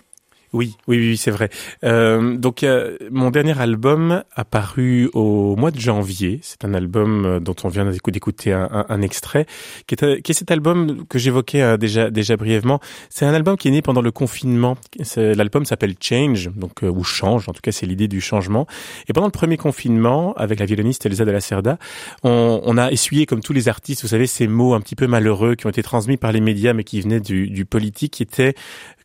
Oui, 0.52 0.76
oui, 0.86 0.98
oui, 0.98 1.16
c'est 1.16 1.30
vrai. 1.30 1.48
Euh, 1.82 2.36
donc, 2.36 2.62
euh, 2.62 2.98
mon 3.10 3.30
dernier 3.30 3.58
album 3.58 4.22
a 4.34 4.44
paru 4.44 5.08
au 5.14 5.56
mois 5.56 5.70
de 5.70 5.80
janvier. 5.80 6.40
C'est 6.42 6.66
un 6.66 6.74
album 6.74 7.24
euh, 7.24 7.40
dont 7.40 7.56
on 7.64 7.68
vient 7.68 7.90
d'écouter 7.90 8.52
un, 8.52 8.68
un, 8.70 8.84
un, 8.90 9.00
extrait, 9.00 9.46
qui 9.86 9.94
est, 9.94 10.20
qui 10.20 10.32
est 10.32 10.34
cet 10.34 10.50
album 10.50 11.06
que 11.08 11.18
j'évoquais 11.18 11.62
euh, 11.62 11.76
déjà, 11.78 12.10
déjà 12.10 12.36
brièvement. 12.36 12.80
C'est 13.08 13.24
un 13.24 13.32
album 13.32 13.56
qui 13.56 13.68
est 13.68 13.70
né 13.70 13.80
pendant 13.80 14.02
le 14.02 14.10
confinement. 14.10 14.76
L'album 15.16 15.64
s'appelle 15.64 15.94
Change, 15.98 16.50
donc 16.54 16.82
ou 16.82 17.02
change. 17.02 17.48
En 17.48 17.52
tout 17.52 17.62
cas, 17.62 17.72
c'est 17.72 17.86
l'idée 17.86 18.08
du 18.08 18.20
changement. 18.20 18.66
Et 19.08 19.14
pendant 19.14 19.28
le 19.28 19.32
premier 19.32 19.56
confinement, 19.56 20.34
avec 20.34 20.60
la 20.60 20.66
violoniste 20.66 21.06
Elsa 21.06 21.24
de 21.24 21.30
la 21.30 21.40
Cerda, 21.40 21.78
on, 22.24 22.60
on, 22.64 22.76
a 22.76 22.92
essuyé, 22.92 23.24
comme 23.24 23.40
tous 23.40 23.54
les 23.54 23.68
artistes, 23.68 24.02
vous 24.02 24.08
savez, 24.08 24.26
ces 24.26 24.48
mots 24.48 24.74
un 24.74 24.80
petit 24.80 24.96
peu 24.96 25.06
malheureux 25.06 25.54
qui 25.54 25.66
ont 25.66 25.70
été 25.70 25.82
transmis 25.82 26.18
par 26.18 26.30
les 26.32 26.40
médias, 26.42 26.74
mais 26.74 26.84
qui 26.84 27.00
venaient 27.00 27.20
du, 27.20 27.48
du 27.48 27.64
politique, 27.64 28.12
qui 28.12 28.22
étaient 28.22 28.54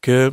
que 0.02 0.32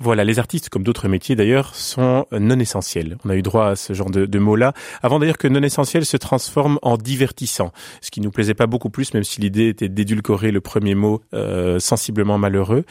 voilà, 0.00 0.24
les 0.24 0.38
artistes, 0.38 0.68
comme 0.68 0.82
d'autres 0.82 1.08
métiers 1.08 1.36
d'ailleurs, 1.36 1.74
sont 1.74 2.26
non 2.32 2.58
essentiels. 2.58 3.16
On 3.24 3.30
a 3.30 3.36
eu 3.36 3.42
droit 3.42 3.68
à 3.68 3.76
ce 3.76 3.92
genre 3.92 4.10
de, 4.10 4.26
de 4.26 4.38
mots-là, 4.38 4.72
avant 5.02 5.18
d'ailleurs 5.18 5.38
que 5.38 5.48
non 5.48 5.62
essentiel 5.62 6.04
se 6.06 6.16
transforme 6.16 6.78
en 6.82 6.96
divertissant, 6.96 7.72
ce 8.00 8.10
qui 8.10 8.20
nous 8.20 8.30
plaisait 8.30 8.54
pas 8.54 8.66
beaucoup 8.66 8.90
plus, 8.90 9.14
même 9.14 9.24
si 9.24 9.40
l'idée 9.40 9.68
était 9.68 9.88
d'édulcorer 9.88 10.50
le 10.50 10.60
premier 10.60 10.94
mot 10.94 11.20
euh, 11.34 11.78
sensiblement 11.78 12.38
malheureux. 12.38 12.84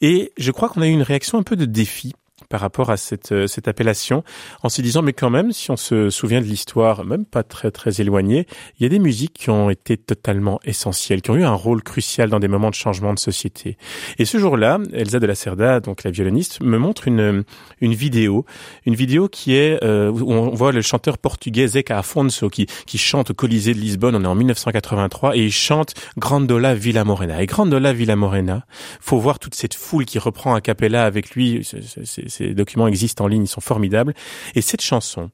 Et 0.00 0.32
je 0.36 0.50
crois 0.50 0.68
qu'on 0.68 0.82
a 0.82 0.86
eu 0.86 0.92
une 0.92 1.02
réaction 1.02 1.38
un 1.38 1.42
peu 1.42 1.56
de 1.56 1.64
défi 1.64 2.12
par 2.50 2.60
rapport 2.60 2.90
à 2.90 2.96
cette, 2.98 3.32
euh, 3.32 3.46
cette 3.46 3.68
appellation, 3.68 4.22
en 4.62 4.68
se 4.68 4.82
disant, 4.82 5.02
mais 5.02 5.12
quand 5.14 5.30
même, 5.30 5.52
si 5.52 5.70
on 5.70 5.76
se 5.76 6.10
souvient 6.10 6.40
de 6.40 6.46
l'histoire, 6.46 7.04
même 7.04 7.24
pas 7.24 7.44
très 7.44 7.70
très 7.70 8.00
éloignée, 8.00 8.46
il 8.78 8.82
y 8.82 8.86
a 8.86 8.88
des 8.88 8.98
musiques 8.98 9.32
qui 9.34 9.50
ont 9.50 9.70
été 9.70 9.96
totalement 9.96 10.60
essentielles, 10.64 11.22
qui 11.22 11.30
ont 11.30 11.36
eu 11.36 11.44
un 11.44 11.54
rôle 11.54 11.82
crucial 11.82 12.28
dans 12.28 12.40
des 12.40 12.48
moments 12.48 12.70
de 12.70 12.74
changement 12.74 13.14
de 13.14 13.20
société. 13.20 13.78
Et 14.18 14.24
ce 14.24 14.38
jour-là, 14.38 14.78
Elsa 14.92 15.20
de 15.20 15.26
la 15.26 15.36
Cerda, 15.36 15.78
donc 15.78 16.02
la 16.02 16.10
violoniste, 16.10 16.60
me 16.60 16.76
montre 16.76 17.06
une, 17.06 17.44
une 17.80 17.94
vidéo, 17.94 18.44
une 18.84 18.96
vidéo 18.96 19.28
qui 19.28 19.54
est, 19.54 19.82
euh, 19.84 20.10
où 20.10 20.32
on 20.32 20.50
voit 20.50 20.72
le 20.72 20.82
chanteur 20.82 21.18
portugais 21.18 21.68
Zeca 21.68 21.98
Afonso 21.98 22.50
qui, 22.50 22.66
qui 22.84 22.98
chante 22.98 23.30
au 23.30 23.34
Colisée 23.34 23.74
de 23.74 23.78
Lisbonne, 23.78 24.16
on 24.16 24.24
est 24.24 24.26
en 24.26 24.34
1983, 24.34 25.36
et 25.36 25.44
il 25.44 25.52
chante 25.52 25.94
Grandola 26.18 26.74
Villa 26.74 27.04
Morena. 27.04 27.40
Et 27.40 27.46
Grandola 27.46 27.92
Villa 27.92 28.16
Morena, 28.16 28.66
faut 29.00 29.18
voir 29.20 29.38
toute 29.38 29.54
cette 29.54 29.74
foule 29.74 30.04
qui 30.04 30.18
reprend 30.18 30.54
a 30.54 30.60
cappella 30.60 31.04
avec 31.04 31.30
lui, 31.30 31.62
c'est 31.64 32.39
ces 32.40 32.54
documents 32.54 32.88
existent 32.88 33.24
en 33.24 33.28
ligne, 33.28 33.44
ils 33.44 33.48
sont 33.48 33.60
formidables. 33.60 34.14
Et 34.54 34.62
cette 34.62 34.80
chanson, 34.80 35.30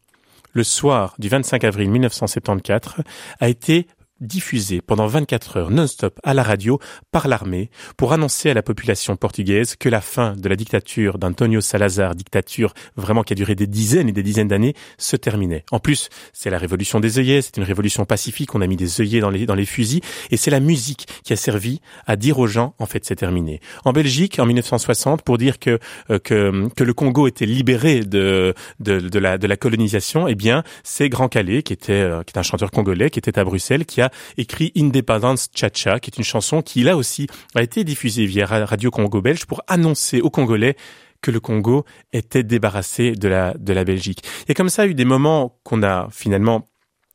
le 0.53 0.65
soir 0.65 1.15
du 1.19 1.29
25 1.29 1.65
avril 1.65 1.91
1974, 1.91 2.97
a 3.41 3.49
été 3.49 3.87
diffusé 4.21 4.81
pendant 4.81 5.07
24 5.07 5.57
heures 5.57 5.71
non-stop 5.71 6.19
à 6.25 6.35
la 6.35 6.43
radio 6.43 6.79
par 7.13 7.29
l'armée 7.29 7.71
pour 7.97 8.13
annoncer 8.13 8.51
à 8.51 8.55
la 8.55 8.63
population 8.63 9.17
portugaise 9.17 9.77
que 9.77 9.89
la 9.89 10.01
fin 10.01 10.35
de 10.35 10.49
la 10.49 10.57
dictature 10.57 11.19
d'Antonio 11.19 11.61
Salazar, 11.61 12.15
dictature 12.15 12.73
vraiment 12.97 13.23
qui 13.23 13.35
a 13.35 13.37
duré 13.37 13.55
des 13.55 13.67
dizaines 13.67 14.09
et 14.09 14.13
des 14.13 14.23
dizaines 14.23 14.49
d'années, 14.49 14.75
se 14.99 15.17
terminait. 15.17 15.65
En 15.71 15.79
plus, 15.79 16.09
c'est 16.33 16.51
la 16.51 16.59
révolution 16.59 17.01
des 17.01 17.19
œillets, 17.19 17.43
c'est 17.43 17.57
une 17.57 17.63
révolution 17.63 18.05
pacifique, 18.05 18.55
on 18.55 18.61
a 18.61 18.67
mis 18.67 18.77
des 18.77 19.01
œillets 19.01 19.21
dans 19.21 19.31
les, 19.31 19.47
dans 19.47 19.55
les 19.55 19.67
fusils, 19.67 20.01
et 20.31 20.37
c'est 20.37 20.51
la 20.51 20.61
musique 20.61 21.07
qui 21.25 21.33
a 21.33 21.37
servi 21.37 21.81
à 22.07 22.17
dire 22.17 22.39
aux 22.39 22.47
gens, 22.47 22.75
en 22.79 22.87
fait, 22.87 23.05
c'est 23.05 23.17
terminé. 23.17 23.61
En 23.85 23.93
Belgique, 23.93 24.39
en 24.39 24.47
1960, 24.47 25.23
pour 25.23 25.39
dire 25.39 25.59
que, 25.59 25.79
euh, 26.11 26.19
que, 26.19 26.69
que 26.75 26.85
le 26.85 26.95
Congo 26.95 27.27
était 27.27 27.47
libéré 27.47 28.01
de, 28.01 28.55
de, 28.81 29.01
de, 29.01 29.19
la, 29.19 29.39
de 29.39 29.47
la 29.47 29.57
colonisation, 29.57 30.29
eh 30.29 30.35
bien, 30.35 30.63
c'est 30.85 31.09
Grand 31.09 31.29
Calais, 31.29 31.63
qui 31.63 31.73
était, 31.73 31.93
euh, 31.93 32.23
qui 32.23 32.33
est 32.35 32.39
un 32.39 32.43
chanteur 32.43 32.71
congolais, 32.71 33.11
qui 33.11 33.19
était 33.19 33.39
à 33.39 33.45
Bruxelles, 33.45 33.85
qui 33.85 34.01
a 34.01 34.06
écrit 34.37 34.73
Independence 34.77 35.49
Cha-Cha, 35.55 36.01
qui 36.01 36.11
est 36.11 36.17
une 36.17 36.25
chanson 36.25 36.63
qui 36.63 36.83
là 36.83 36.97
aussi 36.97 37.27
a 37.55 37.63
été 37.63 37.85
diffusée 37.85 38.27
via 38.27 38.47
Radio 38.47 38.91
Congo 38.91 39.21
belge 39.21 39.47
pour 39.47 39.63
annoncer 39.67 40.21
aux 40.21 40.31
Congolais 40.31 40.77
que 41.23 41.31
le 41.31 41.41
Congo 41.41 41.85
était 42.13 42.43
débarrassé 42.43 43.13
de 43.13 43.29
la, 43.29 43.55
de 43.55 43.73
la 43.73 43.85
Belgique. 43.85 44.23
Et 44.49 44.55
comme 44.55 44.69
ça, 44.69 44.85
il 44.85 44.87
y 44.87 44.89
a 44.89 44.93
eu 44.93 44.95
des 44.95 45.05
moments 45.05 45.59
qu'on 45.65 45.83
a 45.83 46.09
finalement 46.11 46.69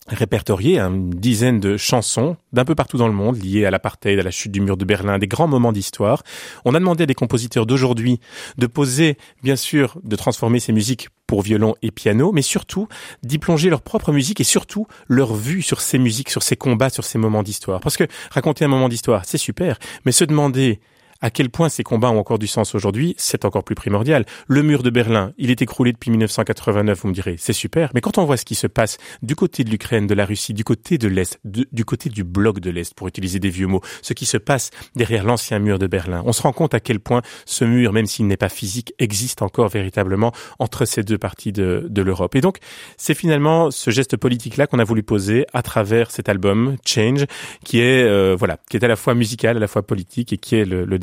répertorié 0.08 0.80
une 0.80 1.12
dizaine 1.12 1.60
de 1.60 1.78
chansons 1.78 2.36
d'un 2.54 2.66
peu 2.66 2.76
partout 2.76 2.98
dans 2.98 3.08
le 3.08 3.14
monde 3.14 3.42
liées 3.42 3.66
à 3.66 3.72
l'apartheid, 3.72 4.20
à 4.20 4.24
la 4.24 4.32
chute 4.32 4.52
du 4.52 4.60
mur 4.60 4.76
de 4.76 4.86
Berlin, 4.86 5.20
des 5.20 5.28
grands 5.28 5.48
moments 5.48 5.72
d'histoire. 5.72 6.24
On 6.66 6.74
a 6.74 6.80
demandé 6.80 7.04
à 7.04 7.06
des 7.06 7.14
compositeurs 7.14 7.66
d'aujourd'hui 7.66 8.20
de 8.58 8.68
poser, 8.68 9.18
bien 9.44 9.56
sûr, 9.56 9.98
de 10.04 10.16
transformer 10.16 10.60
ces 10.60 10.74
musiques 10.74 11.10
pour 11.32 11.44
violon 11.44 11.76
et 11.82 11.91
piano, 11.91 12.34
mais 12.34 12.41
surtout 12.41 12.89
d'y 13.24 13.38
plonger 13.38 13.70
leur 13.70 13.84
propre 13.84 14.12
musique 14.12 14.41
et 14.41 14.44
surtout 14.44 14.86
leur 15.08 15.34
vue 15.34 15.62
sur 15.62 15.80
ces 15.80 15.98
musiques, 15.98 16.30
sur 16.30 16.44
ces 16.44 16.58
combats, 16.58 16.89
sur 16.89 17.06
ces 17.06 17.17
moments 17.17 17.41
d'histoire. 17.41 17.80
Parce 17.80 17.96
que 17.96 18.04
raconter 18.32 18.65
un 18.65 18.67
moment 18.67 18.89
d'histoire, 18.89 19.24
c'est 19.24 19.38
super, 19.38 19.80
mais 20.04 20.12
se 20.12 20.26
demander 20.26 20.82
à 21.22 21.30
quel 21.30 21.50
point 21.50 21.70
ces 21.70 21.84
combats 21.84 22.10
ont 22.10 22.20
encore 22.20 22.40
du 22.40 22.48
sens 22.48 22.76
aujourd'hui, 22.76 23.16
c'est 23.18 23.46
encore 23.46 23.64
plus 23.64 23.76
primordial. 23.76 24.26
Le 24.48 24.64
mur 24.64 24.84
de 24.84 24.90
Berlin, 24.90 25.34
il 25.38 25.52
est 25.52 25.62
écroulé 25.62 25.94
depuis 25.94 26.12
1989, 26.12 27.00
vous 27.02 27.08
me 27.08 27.14
direz, 27.14 27.36
c'est 27.38 27.54
super. 27.54 27.92
Mais 27.94 28.02
quand 28.02 28.18
on 28.18 28.26
voit 28.26 28.38
ce 28.38 28.46
qui 28.46 28.56
se 28.56 28.68
passe 28.68 28.98
du 29.22 29.36
côté 29.36 29.64
de 29.64 29.70
l'Ukraine, 29.70 30.08
de 30.08 30.14
la 30.14 30.26
Russie, 30.26 30.54
du 30.54 30.64
côté 30.64 30.98
de 30.98 31.08
l'Est, 31.08 31.40
du 31.44 31.86
côté 31.86 32.10
du 32.10 32.24
bloc 32.24 32.60
de 32.60 32.70
l'Est, 32.70 32.94
pour 32.94 33.08
utiliser 33.08 33.40
des 33.40 33.50
vieux 33.50 33.68
mots, 33.68 33.82
ce 34.02 34.14
qui 34.14 34.26
se 34.26 34.38
passe 34.38 34.72
derrière 34.96 35.24
l'ancien 35.24 35.60
mur 35.60 35.80
de 35.80 35.88
Berlin, 35.88 36.24
on 36.26 36.34
se 36.34 36.42
rend 36.42 36.54
compte 36.54 36.74
à 36.74 36.80
quel 36.80 37.00
point 37.00 37.22
ce 37.46 37.66
mur, 37.66 37.94
même 37.94 38.06
s'il 38.06 38.28
n'est 38.28 38.38
pas 38.38 38.50
physique, 38.50 38.94
existe 39.00 39.42
encore 39.42 39.70
véritablement 39.70 40.32
entre 40.60 40.86
ces 40.86 41.04
deux 41.04 41.18
parties 41.18 41.52
de, 41.52 41.86
de 41.90 42.02
l'Europe. 42.02 42.36
Et 42.36 42.42
donc, 42.42 42.58
c'est 42.98 43.14
finalement 43.14 43.72
ce 43.72 43.92
geste 43.92 44.18
politique-là 44.18 44.68
qu'on 44.68 44.80
a 44.80 44.84
voulu 44.84 45.04
poser 45.04 45.46
à 45.54 45.62
travers 45.62 46.12
cet 46.12 46.30
album, 46.30 46.78
Change, 46.86 47.26
qui 47.64 47.80
est, 47.80 48.04
euh, 48.04 48.36
voilà, 48.38 48.58
qui 48.70 48.78
est 48.78 48.84
à 48.84 48.88
la 48.88 48.96
fois 48.96 49.14
musical, 49.14 49.58
à 49.58 49.60
la 49.60 49.68
fois 49.68 49.84
politique 49.84 50.34
et 50.34 50.38
qui 50.38 50.56
est 50.56 50.66
le, 50.66 50.86
le 50.86 51.00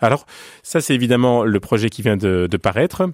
Alors, 0.00 0.26
ça, 0.62 0.80
c'est 0.80 0.94
évidemment 0.94 1.44
le 1.44 1.60
projet 1.60 1.90
qui 1.90 2.02
vient 2.02 2.16
de, 2.16 2.48
paraître. 2.56 3.08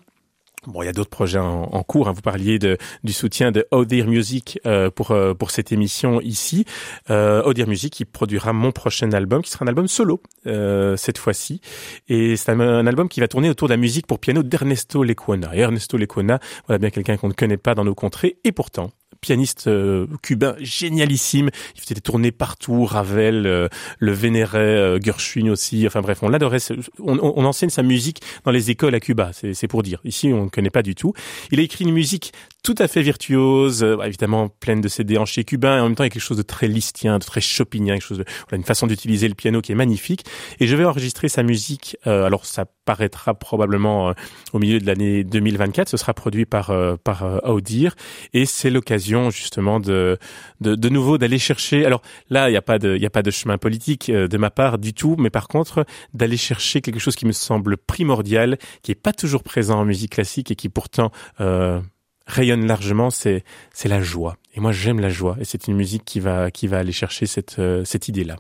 Bon, 0.66 0.82
il 0.82 0.86
y 0.86 0.88
a 0.88 0.92
d'autres 0.92 1.10
projets 1.10 1.38
en, 1.38 1.82
cours. 1.82 2.08
Hein. 2.08 2.12
Vous 2.12 2.22
parliez 2.22 2.58
du 2.58 3.12
soutien 3.12 3.52
de 3.52 3.66
Audir 3.70 4.06
Music 4.06 4.58
euh, 4.64 4.90
pour 4.90 5.10
euh, 5.10 5.34
pour 5.34 5.50
cette 5.50 5.72
émission 5.72 6.20
ici. 6.22 6.64
Euh, 7.10 7.42
Music 7.66 7.92
qui 7.92 8.04
produira 8.04 8.52
mon 8.52 8.72
prochain 8.72 9.12
album, 9.12 9.42
qui 9.42 9.50
sera 9.50 9.64
un 9.64 9.68
album 9.68 9.88
solo 9.88 10.22
euh, 10.46 10.96
cette 10.96 11.18
fois-ci. 11.18 11.60
Et 12.08 12.36
c'est 12.36 12.50
un, 12.50 12.86
album 12.86 13.08
qui 13.08 13.20
va 13.20 13.28
tourner 13.28 13.50
autour 13.50 13.68
de 13.68 13.74
la 13.74 13.76
musique 13.76 14.06
pour 14.06 14.18
piano 14.18 14.42
d'Ernesto 14.42 15.02
Lecuona. 15.02 15.54
Et 15.54 15.60
Ernesto 15.60 15.96
Lecuona, 15.96 16.40
voilà 16.66 16.78
bien 16.78 16.90
quelqu'un 16.90 17.16
qu'on 17.16 17.28
ne 17.28 17.34
connaît 17.34 17.56
pas 17.56 17.74
dans 17.74 17.84
nos 17.84 17.94
contrées. 17.94 18.38
Et 18.44 18.52
pourtant, 18.52 18.90
pianiste 19.24 19.68
euh, 19.68 20.06
cubain 20.22 20.54
génialissime. 20.60 21.48
Il 21.74 21.80
faisait 21.80 21.94
des 21.94 22.32
partout, 22.32 22.84
Ravel, 22.84 23.46
euh, 23.46 23.68
le 23.98 24.12
vénérait, 24.12 24.58
euh, 24.58 24.98
Gershwin 25.00 25.48
aussi. 25.48 25.86
Enfin 25.86 26.02
bref, 26.02 26.18
on 26.22 26.28
l'adorait. 26.28 26.58
On, 27.00 27.44
enseigne 27.44 27.70
sa 27.70 27.82
musique 27.82 28.20
dans 28.44 28.50
les 28.50 28.70
écoles 28.70 28.94
à 28.94 29.00
Cuba, 29.00 29.30
c'est 29.32 29.68
pour 29.68 29.82
dire. 29.82 30.00
Ici, 30.04 30.30
on 30.32 30.44
ne 30.44 30.48
connaît 30.50 30.70
pas 30.70 30.82
du 30.82 30.94
tout. 30.94 31.14
Il 31.50 31.58
a 31.58 31.62
écrit 31.62 31.84
une 31.84 31.92
musique 31.92 32.32
tout 32.64 32.74
à 32.78 32.88
fait 32.88 33.02
virtuose, 33.02 33.86
évidemment 34.04 34.48
pleine 34.48 34.80
de 34.80 34.88
ses 34.88 35.04
déhanchés 35.04 35.44
cubains, 35.44 35.76
et 35.76 35.80
en 35.80 35.84
même 35.84 35.94
temps 35.94 36.02
il 36.02 36.06
y 36.06 36.08
a 36.08 36.10
quelque 36.10 36.22
chose 36.22 36.36
de 36.36 36.42
très 36.42 36.66
listien, 36.66 37.18
de 37.18 37.24
très 37.24 37.40
chopinien, 37.40 37.94
quelque 37.94 38.06
chose 38.06 38.18
de, 38.18 38.24
voilà, 38.48 38.56
une 38.56 38.64
façon 38.64 38.88
d'utiliser 38.88 39.28
le 39.28 39.34
piano 39.34 39.60
qui 39.60 39.70
est 39.70 39.76
magnifique. 39.76 40.24
Et 40.58 40.66
je 40.66 40.74
vais 40.74 40.84
enregistrer 40.84 41.28
sa 41.28 41.42
musique. 41.42 41.96
alors 42.04 42.46
ça 42.46 42.64
paraîtra 42.84 43.34
probablement 43.34 44.12
au 44.52 44.58
milieu 44.58 44.78
de 44.78 44.86
l'année 44.86 45.24
2024. 45.24 45.88
Ce 45.88 45.96
sera 45.96 46.14
produit 46.14 46.46
par 46.46 46.72
par 47.04 47.44
Audir, 47.44 47.94
et 48.32 48.46
c'est 48.46 48.70
l'occasion 48.70 49.30
justement 49.30 49.78
de 49.78 50.18
de, 50.60 50.74
de 50.74 50.88
nouveau 50.88 51.18
d'aller 51.18 51.38
chercher. 51.38 51.84
Alors 51.84 52.02
là, 52.30 52.48
il 52.48 52.52
n'y 52.52 52.56
a 52.56 52.62
pas 52.62 52.78
de 52.78 52.96
il 52.96 53.02
y 53.02 53.06
a 53.06 53.10
pas 53.10 53.22
de 53.22 53.30
chemin 53.30 53.58
politique 53.58 54.08
euh, 54.08 54.28
de 54.28 54.38
ma 54.38 54.50
part 54.50 54.78
du 54.78 54.94
tout, 54.94 55.16
mais 55.18 55.30
par 55.30 55.48
contre 55.48 55.84
d'aller 56.12 56.36
chercher 56.36 56.80
quelque 56.80 56.98
chose 56.98 57.16
qui 57.16 57.26
me 57.26 57.32
semble 57.32 57.76
primordial, 57.76 58.58
qui 58.82 58.92
est 58.92 58.96
pas 58.96 59.12
toujours 59.12 59.42
présent 59.42 59.80
en 59.80 59.84
musique 59.84 60.12
classique 60.12 60.50
et 60.50 60.56
qui 60.56 60.68
pourtant 60.68 61.10
euh, 61.40 61.80
rayonne 62.26 62.66
largement, 62.66 63.10
c'est 63.10 63.44
c'est 63.72 63.88
la 63.88 64.00
joie. 64.00 64.36
Et 64.54 64.60
moi, 64.60 64.72
j'aime 64.72 65.00
la 65.00 65.10
joie. 65.10 65.36
Et 65.40 65.44
c'est 65.44 65.66
une 65.66 65.74
musique 65.74 66.04
qui 66.04 66.20
va 66.20 66.50
qui 66.50 66.66
va 66.66 66.78
aller 66.78 66.92
chercher 66.92 67.26
cette 67.26 67.58
euh, 67.58 67.84
cette 67.84 68.08
idée-là. 68.08 68.36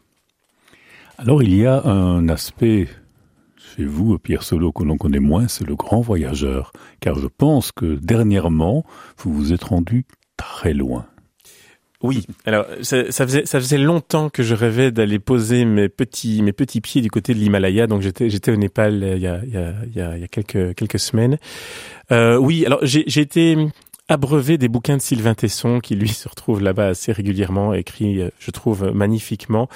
Alors, 1.18 1.42
il 1.42 1.54
y 1.54 1.64
a 1.66 1.82
un 1.84 2.28
aspect 2.28 2.88
chez 3.56 3.84
vous, 3.84 4.18
Pierre 4.18 4.42
Solo, 4.42 4.72
que 4.72 4.82
l'on 4.82 4.96
connaît 4.96 5.20
moins, 5.20 5.48
c'est 5.48 5.66
le 5.66 5.76
grand 5.76 6.00
voyageur. 6.00 6.72
Car 7.00 7.16
je 7.16 7.28
pense 7.28 7.72
que 7.72 7.94
dernièrement, 7.94 8.84
vous 9.18 9.32
vous 9.32 9.52
êtes 9.52 9.64
rendu 9.64 10.06
très 10.36 10.74
loin. 10.74 11.06
Oui, 12.02 12.26
alors 12.44 12.66
ça, 12.82 13.10
ça, 13.10 13.26
faisait 13.26 13.46
ça 13.46 13.58
faisait 13.60 13.78
longtemps 13.78 14.28
que 14.28 14.42
je 14.42 14.54
rêvais 14.54 14.90
d'aller 14.90 15.18
poser 15.18 15.64
mes 15.64 15.88
petits 15.88 16.42
mes 16.42 16.52
petits 16.52 16.80
pieds 16.80 17.00
du 17.00 17.10
côté 17.10 17.32
de 17.32 17.38
l'Himalaya. 17.38 17.86
Donc 17.86 18.02
j'étais 18.02 18.28
j'étais 18.28 18.50
au 18.50 18.56
Népal 18.56 18.94
il 19.16 19.22
y 19.22 19.26
a 19.26 19.40
il 19.42 19.52
y 19.52 19.56
a, 19.56 19.72
il 19.86 19.96
y 19.96 20.00
a, 20.00 20.16
il 20.16 20.20
y 20.20 20.24
a 20.24 20.28
quelques 20.28 20.74
quelques 20.74 20.98
semaines. 20.98 21.38
Euh, 22.12 22.36
oui, 22.36 22.66
alors 22.66 22.80
j'ai 22.82 23.04
j'ai 23.06 23.22
été 23.22 23.56
abreuvé 24.08 24.58
des 24.58 24.68
bouquins 24.68 24.96
de 24.96 25.02
Sylvain 25.02 25.34
Tesson, 25.34 25.80
qui 25.80 25.94
lui 25.94 26.08
se 26.10 26.28
retrouve 26.28 26.62
là-bas 26.62 26.88
assez 26.88 27.12
régulièrement, 27.12 27.74
écrit, 27.74 28.20
euh, 28.20 28.30
je 28.38 28.50
trouve, 28.50 28.92
magnifiquement. 28.94 29.68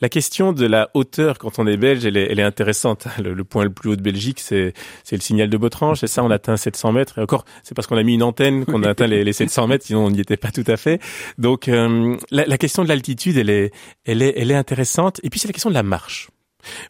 La 0.00 0.08
question 0.08 0.52
de 0.52 0.66
la 0.66 0.90
hauteur 0.94 1.38
quand 1.38 1.58
on 1.58 1.66
est 1.66 1.76
belge, 1.76 2.04
elle 2.04 2.16
est, 2.16 2.30
elle 2.30 2.40
est 2.40 2.44
intéressante. 2.44 3.06
Le, 3.20 3.44
point 3.44 3.64
le 3.64 3.70
plus 3.70 3.90
haut 3.90 3.96
de 3.96 4.02
Belgique, 4.02 4.40
c'est 4.40 4.74
c'est 5.04 5.16
le 5.16 5.22
signal 5.22 5.48
de 5.48 5.56
Botrange, 5.56 6.02
et 6.04 6.06
ça, 6.06 6.22
on 6.22 6.30
atteint 6.30 6.56
700 6.56 6.92
mètres. 6.92 7.18
Et 7.18 7.22
encore, 7.22 7.44
c'est 7.62 7.74
parce 7.74 7.86
qu'on 7.86 7.96
a 7.96 8.02
mis 8.02 8.14
une 8.14 8.22
antenne 8.22 8.64
qu'on 8.64 8.82
a 8.82 8.90
atteint 8.90 9.06
les, 9.06 9.24
les 9.24 9.32
700 9.32 9.66
mètres, 9.66 9.86
sinon 9.86 10.06
on 10.06 10.10
n'y 10.10 10.20
était 10.20 10.36
pas 10.36 10.50
tout 10.50 10.64
à 10.66 10.76
fait. 10.76 11.00
Donc, 11.38 11.68
euh, 11.68 12.16
la, 12.30 12.46
la 12.46 12.58
question 12.58 12.82
de 12.82 12.88
l'altitude, 12.88 13.36
elle 13.36 13.50
est, 13.50 13.72
elle 14.04 14.22
est, 14.22 14.34
elle 14.36 14.50
est 14.50 14.56
intéressante. 14.56 15.20
Et 15.22 15.30
puis, 15.30 15.40
c'est 15.40 15.48
la 15.48 15.52
question 15.52 15.70
de 15.70 15.74
la 15.74 15.82
marche. 15.82 16.28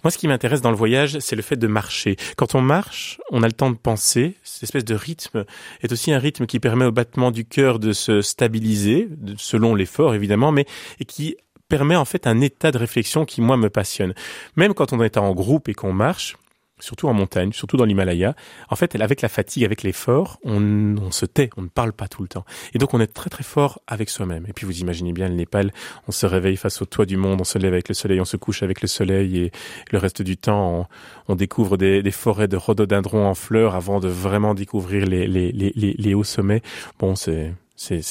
Moi, 0.04 0.10
ce 0.10 0.18
qui 0.18 0.28
m'intéresse 0.28 0.60
dans 0.60 0.70
le 0.70 0.76
voyage, 0.76 1.18
c'est 1.20 1.36
le 1.36 1.42
fait 1.42 1.56
de 1.56 1.66
marcher. 1.66 2.16
Quand 2.36 2.54
on 2.54 2.60
marche, 2.60 3.20
on 3.30 3.42
a 3.42 3.46
le 3.46 3.52
temps 3.52 3.70
de 3.70 3.76
penser. 3.76 4.36
Cette 4.42 4.64
espèce 4.64 4.84
de 4.84 4.94
rythme 4.94 5.44
est 5.82 5.92
aussi 5.92 6.12
un 6.12 6.18
rythme 6.18 6.46
qui 6.46 6.60
permet 6.60 6.84
au 6.84 6.92
battement 6.92 7.30
du 7.30 7.44
cœur 7.44 7.78
de 7.78 7.92
se 7.92 8.22
stabiliser, 8.22 9.08
selon 9.36 9.74
l'effort 9.74 10.14
évidemment, 10.14 10.52
mais 10.52 10.66
qui 11.06 11.36
permet 11.68 11.96
en 11.96 12.04
fait 12.04 12.26
un 12.26 12.40
état 12.40 12.70
de 12.72 12.78
réflexion 12.78 13.24
qui 13.24 13.40
moi 13.40 13.56
me 13.56 13.70
passionne. 13.70 14.14
Même 14.56 14.74
quand 14.74 14.92
on 14.92 15.02
est 15.02 15.16
en 15.16 15.32
groupe 15.32 15.68
et 15.68 15.74
qu'on 15.74 15.92
marche, 15.92 16.36
surtout 16.80 17.08
en 17.08 17.14
montagne, 17.14 17.52
surtout 17.52 17.76
dans 17.76 17.84
l'Himalaya, 17.84 18.34
en 18.68 18.76
fait, 18.76 18.94
avec 18.96 19.22
la 19.22 19.28
fatigue, 19.28 19.64
avec 19.64 19.82
l'effort, 19.82 20.38
on, 20.44 20.96
on, 20.96 21.10
se 21.10 21.26
tait, 21.26 21.50
on 21.56 21.62
ne 21.62 21.68
parle 21.68 21.92
pas 21.92 22.08
tout 22.08 22.22
le 22.22 22.28
temps. 22.28 22.44
Et 22.74 22.78
donc, 22.78 22.94
on 22.94 23.00
est 23.00 23.06
très 23.06 23.30
très 23.30 23.44
fort 23.44 23.80
avec 23.86 24.10
soi-même. 24.10 24.44
Et 24.48 24.52
puis, 24.52 24.66
vous 24.66 24.80
imaginez 24.80 25.12
bien 25.12 25.28
le 25.28 25.34
Népal, 25.34 25.72
on 26.08 26.12
se 26.12 26.26
réveille 26.26 26.56
face 26.56 26.82
au 26.82 26.86
toit 26.86 27.06
du 27.06 27.16
monde, 27.16 27.40
on 27.40 27.44
se 27.44 27.58
lève 27.58 27.72
avec 27.72 27.88
le 27.88 27.94
soleil, 27.94 28.20
on 28.20 28.24
se 28.24 28.36
couche 28.36 28.62
avec 28.62 28.82
le 28.82 28.88
soleil, 28.88 29.38
et 29.38 29.52
le 29.90 29.98
reste 29.98 30.22
du 30.22 30.36
temps, 30.36 30.88
on, 31.28 31.34
découvre 31.34 31.76
des, 31.76 32.10
forêts 32.10 32.48
de 32.48 32.56
rhododendrons 32.56 33.26
en 33.26 33.34
fleurs 33.34 33.74
avant 33.74 34.00
de 34.00 34.08
vraiment 34.08 34.54
découvrir 34.54 35.06
les, 35.06 36.14
hauts 36.14 36.24
sommets. 36.24 36.62
Bon, 36.98 37.14
c'est 37.16 37.54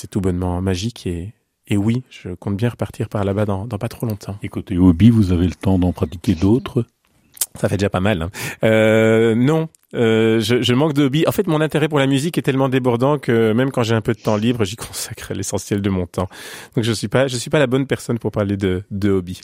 tout 0.10 0.22
bonnement 0.22 0.62
magique 0.62 1.08
et, 1.08 1.34
oui, 1.78 2.04
je 2.10 2.30
compte 2.30 2.58
bien 2.58 2.70
repartir 2.70 3.10
par 3.10 3.24
là-bas 3.24 3.46
dans, 3.46 3.68
pas 3.68 3.90
trop 3.90 4.08
longtemps. 4.08 4.38
Et 4.42 4.50
côté 4.50 4.78
hobby, 4.78 5.12
vous 5.12 5.32
avez 5.32 5.46
le 5.46 5.54
temps 5.54 5.78
d'en 5.78 5.94
pratiquer 5.94 6.34
d'autres? 6.34 6.86
Ça 7.60 7.68
fait 7.68 7.78
déjà 7.78 7.90
pas 7.90 8.00
mal. 8.00 8.22
Hein. 8.22 8.30
Euh, 8.64 9.36
non, 9.36 9.68
euh, 9.94 10.40
je, 10.40 10.62
je, 10.62 10.74
manque 10.74 10.94
de 10.94 11.04
hobby. 11.04 11.26
En 11.28 11.32
fait, 11.32 11.46
mon 11.48 11.60
intérêt 11.62 11.90
pour 11.90 12.00
la 12.00 12.08
musique 12.08 12.38
est 12.38 12.42
tellement 12.42 12.70
débordant 12.70 13.18
que 13.20 13.52
même 13.52 13.72
quand 13.72 13.84
j'ai 13.84 13.96
un 13.96 14.02
peu 14.02 14.14
de 14.14 14.22
temps 14.22 14.38
libre, 14.38 14.64
j'y 14.64 14.76
consacre 14.76 15.34
l'essentiel 15.34 15.82
de 15.82 15.90
mon 15.90 16.06
temps. 16.06 16.30
Donc 16.76 16.86
je 16.86 16.92
suis 16.94 17.10
pas, 17.10 17.28
je 17.28 17.36
suis 17.36 17.50
pas 17.50 17.60
la 17.60 17.68
bonne 17.68 17.86
personne 17.86 18.18
pour 18.18 18.32
parler 18.32 18.56
de, 18.56 18.84
de 18.92 19.10
hobby. 19.10 19.42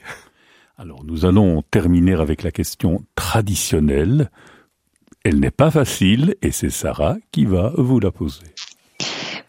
Alors 0.78 1.04
nous 1.04 1.25
allons 1.25 1.62
terminer 1.62 2.13
avec 2.13 2.43
la 2.43 2.51
question 2.51 3.04
traditionnelle. 3.15 4.30
Elle 5.23 5.39
n'est 5.39 5.51
pas 5.51 5.71
facile 5.71 6.36
et 6.41 6.51
c'est 6.51 6.69
Sarah 6.69 7.17
qui 7.32 7.45
va 7.45 7.73
vous 7.78 7.99
la 7.99 8.12
poser. 8.12 8.45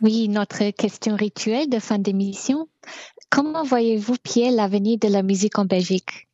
Oui, 0.00 0.28
notre 0.28 0.70
question 0.70 1.16
rituelle 1.16 1.68
de 1.68 1.78
fin 1.78 1.98
d'émission. 1.98 2.68
Comment 3.30 3.64
voyez-vous, 3.64 4.16
Pierre, 4.22 4.52
l'avenir 4.52 4.98
de 4.98 5.08
la 5.08 5.22
musique 5.22 5.58
en 5.58 5.64
Belgique? 5.64 6.26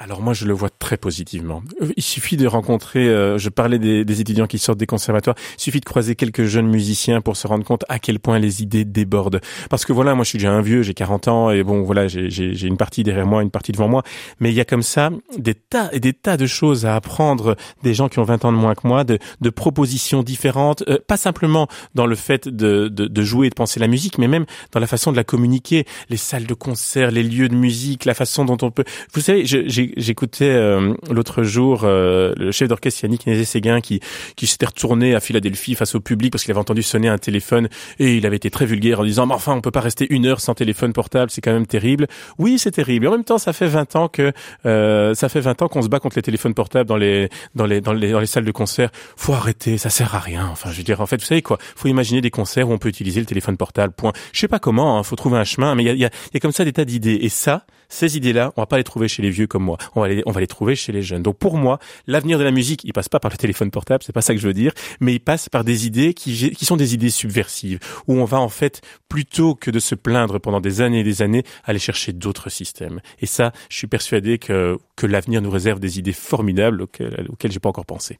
Alors 0.00 0.22
moi 0.22 0.32
je 0.32 0.46
le 0.46 0.54
vois 0.54 0.70
très 0.70 0.96
positivement. 0.96 1.62
Il 1.94 2.02
suffit 2.02 2.38
de 2.38 2.46
rencontrer, 2.46 3.06
euh, 3.06 3.36
je 3.36 3.50
parlais 3.50 3.78
des, 3.78 4.02
des, 4.06 4.20
étudiants 4.22 4.46
qui 4.46 4.58
sortent 4.58 4.78
des 4.78 4.86
conservatoires, 4.86 5.36
il 5.58 5.60
suffit 5.60 5.80
de 5.80 5.84
croiser 5.84 6.14
quelques 6.14 6.44
jeunes 6.44 6.68
musiciens 6.68 7.20
pour 7.20 7.36
se 7.36 7.46
rendre 7.46 7.64
compte 7.64 7.84
à 7.90 7.98
quel 7.98 8.18
point 8.18 8.38
les 8.38 8.62
idées 8.62 8.86
débordent. 8.86 9.42
Parce 9.68 9.84
que 9.84 9.92
voilà, 9.92 10.14
moi 10.14 10.24
je 10.24 10.30
suis 10.30 10.38
déjà 10.38 10.52
un 10.52 10.62
vieux, 10.62 10.82
j'ai 10.82 10.94
40 10.94 11.28
ans 11.28 11.50
et 11.50 11.62
bon 11.62 11.82
voilà, 11.82 12.08
j'ai 12.08 12.66
une 12.66 12.78
partie 12.78 13.02
derrière 13.02 13.26
moi, 13.26 13.42
une 13.42 13.50
partie 13.50 13.72
devant 13.72 13.88
moi, 13.88 14.02
mais 14.40 14.50
il 14.50 14.54
y 14.54 14.60
a 14.60 14.64
comme 14.64 14.82
ça 14.82 15.10
des 15.36 15.54
tas 15.54 15.90
et 15.92 16.00
des 16.00 16.14
tas 16.14 16.38
de 16.38 16.46
choses 16.46 16.86
à 16.86 16.96
apprendre 16.96 17.56
des 17.82 17.92
gens 17.92 18.08
qui 18.08 18.18
ont 18.20 18.24
20 18.24 18.46
ans 18.46 18.52
de 18.52 18.56
moins 18.56 18.74
que 18.74 18.88
moi, 18.88 19.04
de, 19.04 19.18
de 19.42 19.50
propositions 19.50 20.22
différentes, 20.22 20.82
euh, 20.88 20.98
pas 21.06 21.18
simplement 21.18 21.68
dans 21.94 22.06
le 22.06 22.16
fait 22.16 22.48
de, 22.48 22.88
de, 22.88 23.06
de 23.06 23.22
jouer 23.22 23.48
et 23.48 23.50
de 23.50 23.54
penser 23.54 23.78
la 23.78 23.86
musique, 23.86 24.16
mais 24.16 24.28
même 24.28 24.46
dans 24.72 24.80
la 24.80 24.86
façon 24.86 25.12
de 25.12 25.16
la 25.16 25.24
communiquer, 25.24 25.84
les 26.08 26.16
salles 26.16 26.46
de 26.46 26.54
concert, 26.54 27.10
les 27.10 27.22
lieux 27.22 27.50
de 27.50 27.54
musique, 27.54 28.06
la 28.06 28.14
façon 28.14 28.46
dont 28.46 28.56
on 28.62 28.70
peut... 28.70 28.84
Vous 29.12 29.20
savez, 29.20 29.44
j'ai 29.44 29.89
j'écoutais 29.96 30.50
euh, 30.50 30.94
l'autre 31.10 31.42
jour 31.42 31.82
euh, 31.84 32.32
le 32.36 32.52
chef 32.52 32.68
d'orchestre 32.68 33.04
Yannick 33.04 33.26
Nézé-Séguin 33.26 33.80
qui, 33.80 34.00
qui 34.36 34.46
s'était 34.46 34.66
retourné 34.66 35.14
à 35.14 35.20
Philadelphie 35.20 35.74
face 35.74 35.94
au 35.94 36.00
public 36.00 36.32
parce 36.32 36.44
qu'il 36.44 36.52
avait 36.52 36.60
entendu 36.60 36.82
sonner 36.82 37.08
un 37.08 37.18
téléphone 37.18 37.68
et 37.98 38.16
il 38.16 38.26
avait 38.26 38.36
été 38.36 38.50
très 38.50 38.66
vulgaire 38.66 39.00
en 39.00 39.04
disant 39.04 39.26
mais 39.26 39.34
enfin 39.34 39.54
on 39.54 39.60
peut 39.60 39.70
pas 39.70 39.80
rester 39.80 40.06
une 40.10 40.26
heure 40.26 40.40
sans 40.40 40.54
téléphone 40.54 40.92
portable 40.92 41.30
c'est 41.30 41.40
quand 41.40 41.52
même 41.52 41.66
terrible 41.66 42.06
oui 42.38 42.58
c'est 42.58 42.70
terrible. 42.70 43.06
Et 43.06 43.08
en 43.08 43.12
même 43.12 43.24
temps 43.24 43.38
ça 43.38 43.52
fait 43.52 43.66
20 43.66 43.96
ans 43.96 44.08
que 44.08 44.32
euh, 44.66 45.14
ça 45.14 45.28
fait 45.28 45.40
20 45.40 45.62
ans 45.62 45.68
qu'on 45.68 45.82
se 45.82 45.88
bat 45.88 46.00
contre 46.00 46.16
les 46.16 46.22
téléphones 46.22 46.54
portables 46.54 46.88
dans 46.88 46.96
les 46.96 47.28
dans 47.54 47.66
les 47.66 47.80
dans 47.80 47.92
les 47.92 48.12
dans 48.12 48.20
les 48.20 48.26
salles 48.26 48.44
de 48.44 48.52
concert. 48.52 48.90
Faut 49.16 49.32
arrêter 49.32 49.78
ça 49.78 49.90
sert 49.90 50.14
à 50.14 50.20
rien. 50.20 50.48
Enfin 50.50 50.70
je 50.70 50.76
veux 50.76 50.84
dire 50.84 51.00
en 51.00 51.06
fait 51.06 51.16
vous 51.16 51.26
savez 51.26 51.42
quoi? 51.42 51.58
Faut 51.76 51.88
imaginer 51.88 52.20
des 52.20 52.30
concerts 52.30 52.68
où 52.68 52.72
on 52.72 52.78
peut 52.78 52.88
utiliser 52.88 53.20
le 53.20 53.26
téléphone 53.26 53.56
portable 53.56 53.92
point. 53.92 54.12
Je 54.32 54.40
sais 54.40 54.48
pas 54.48 54.58
comment 54.58 54.98
hein, 54.98 55.02
faut 55.02 55.16
trouver 55.16 55.38
un 55.38 55.44
chemin 55.44 55.74
mais 55.74 55.84
il 55.84 55.86
y 55.86 56.04
a, 56.04 56.08
y, 56.08 56.10
y 56.10 56.36
a 56.36 56.40
comme 56.40 56.52
ça 56.52 56.64
des 56.64 56.72
tas 56.72 56.84
d'idées. 56.84 57.18
Et 57.22 57.28
ça 57.28 57.64
ces 57.90 58.16
idées-là, 58.16 58.52
on 58.56 58.62
va 58.62 58.66
pas 58.66 58.78
les 58.78 58.84
trouver 58.84 59.08
chez 59.08 59.20
les 59.20 59.30
vieux 59.30 59.46
comme 59.46 59.64
moi. 59.64 59.76
On 59.94 60.00
va 60.00 60.08
les, 60.08 60.22
on 60.24 60.32
va 60.32 60.40
les 60.40 60.46
trouver 60.46 60.74
chez 60.74 60.92
les 60.92 61.02
jeunes. 61.02 61.22
Donc 61.22 61.36
pour 61.36 61.58
moi, 61.58 61.78
l'avenir 62.06 62.38
de 62.38 62.44
la 62.44 62.50
musique, 62.52 62.84
il 62.84 62.92
passe 62.92 63.08
pas 63.08 63.20
par 63.20 63.30
le 63.30 63.36
téléphone 63.36 63.70
portable, 63.70 64.02
c'est 64.02 64.12
pas 64.12 64.22
ça 64.22 64.32
que 64.32 64.40
je 64.40 64.46
veux 64.46 64.54
dire, 64.54 64.72
mais 65.00 65.12
il 65.12 65.20
passe 65.20 65.48
par 65.48 65.64
des 65.64 65.86
idées 65.86 66.14
qui, 66.14 66.50
qui 66.52 66.64
sont 66.64 66.76
des 66.76 66.94
idées 66.94 67.10
subversives, 67.10 67.80
où 68.06 68.14
on 68.14 68.24
va 68.24 68.40
en 68.40 68.48
fait, 68.48 68.80
plutôt 69.08 69.54
que 69.54 69.70
de 69.70 69.78
se 69.78 69.94
plaindre 69.94 70.40
pendant 70.40 70.60
des 70.60 70.80
années 70.80 71.00
et 71.00 71.04
des 71.04 71.20
années, 71.22 71.42
aller 71.64 71.78
chercher 71.78 72.12
d'autres 72.12 72.48
systèmes. 72.48 73.00
Et 73.20 73.26
ça, 73.26 73.52
je 73.68 73.76
suis 73.76 73.86
persuadé 73.86 74.38
que, 74.38 74.78
que 74.96 75.06
l'avenir 75.06 75.42
nous 75.42 75.50
réserve 75.50 75.80
des 75.80 75.98
idées 75.98 76.12
formidables 76.12 76.82
auxquelles, 76.82 77.26
auxquelles 77.28 77.52
j'ai 77.52 77.60
pas 77.60 77.68
encore 77.68 77.86
pensé. 77.86 78.18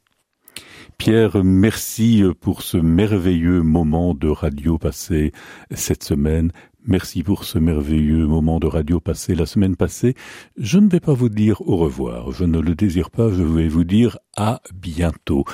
Pierre, 0.97 1.43
merci 1.43 2.23
pour 2.41 2.61
ce 2.61 2.77
merveilleux 2.77 3.63
moment 3.63 4.13
de 4.13 4.27
radio 4.27 4.77
passé 4.77 5.31
cette 5.71 6.03
semaine. 6.03 6.51
Merci 6.85 7.21
pour 7.21 7.43
ce 7.43 7.59
merveilleux 7.59 8.25
moment 8.25 8.59
de 8.59 8.65
radio 8.65 8.99
passé 8.99 9.35
la 9.35 9.45
semaine 9.45 9.75
passée. 9.75 10.15
Je 10.57 10.79
ne 10.79 10.89
vais 10.89 10.99
pas 10.99 11.13
vous 11.13 11.29
dire 11.29 11.61
au 11.61 11.77
revoir, 11.77 12.31
je 12.31 12.43
ne 12.43 12.59
le 12.59 12.73
désire 12.73 13.11
pas, 13.11 13.29
je 13.31 13.43
vais 13.43 13.67
vous 13.67 13.83
dire 13.83 14.17
à 14.35 14.61
bientôt. 14.73 15.45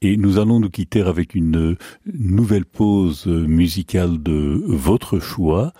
Et 0.00 0.16
nous 0.16 0.38
allons 0.38 0.60
nous 0.60 0.70
quitter 0.70 1.00
avec 1.00 1.34
une 1.34 1.76
nouvelle 2.06 2.66
pause 2.66 3.26
musicale 3.26 4.22
de 4.22 4.62
votre 4.66 5.18
choix 5.18 5.72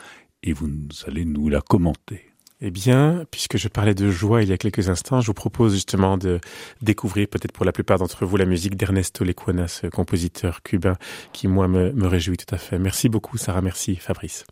et 0.42 0.52
vous 0.52 0.70
allez 1.06 1.24
nous 1.24 1.48
la 1.48 1.60
commenter. 1.60 2.22
Eh 2.60 2.70
bien, 2.72 3.26
puisque 3.30 3.58
je 3.58 3.68
parlais 3.68 3.94
de 3.94 4.10
joie 4.10 4.42
il 4.42 4.48
y 4.48 4.52
a 4.52 4.58
quelques 4.58 4.88
instants, 4.88 5.20
je 5.20 5.26
vous 5.26 5.34
propose 5.34 5.74
justement 5.74 6.16
de 6.18 6.40
découvrir 6.80 7.28
peut-être 7.28 7.52
pour 7.52 7.66
la 7.66 7.72
plupart 7.72 7.98
d'entre 7.98 8.24
vous 8.24 8.36
la 8.36 8.46
musique 8.46 8.76
d'Ernesto 8.76 9.24
Lecuona, 9.24 9.66
compositeur 9.92 10.62
cubain 10.62 10.96
qui, 11.32 11.48
moi, 11.48 11.68
me, 11.68 11.92
me 11.92 12.06
réjouit 12.08 12.38
tout 12.38 12.52
à 12.52 12.58
fait. 12.58 12.78
Merci 12.78 13.08
beaucoup, 13.08 13.36
Sarah. 13.36 13.60
Merci, 13.60 13.96
Fabrice. 13.96 14.46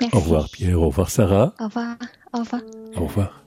Merci. 0.00 0.16
Au 0.16 0.20
revoir 0.20 0.48
Pierre, 0.50 0.80
au 0.80 0.86
revoir 0.86 1.10
Sarah. 1.10 1.54
Au 1.60 1.64
revoir. 1.64 1.96
Au 2.32 2.38
revoir. 2.40 2.62
Au 2.96 3.04
revoir. 3.04 3.44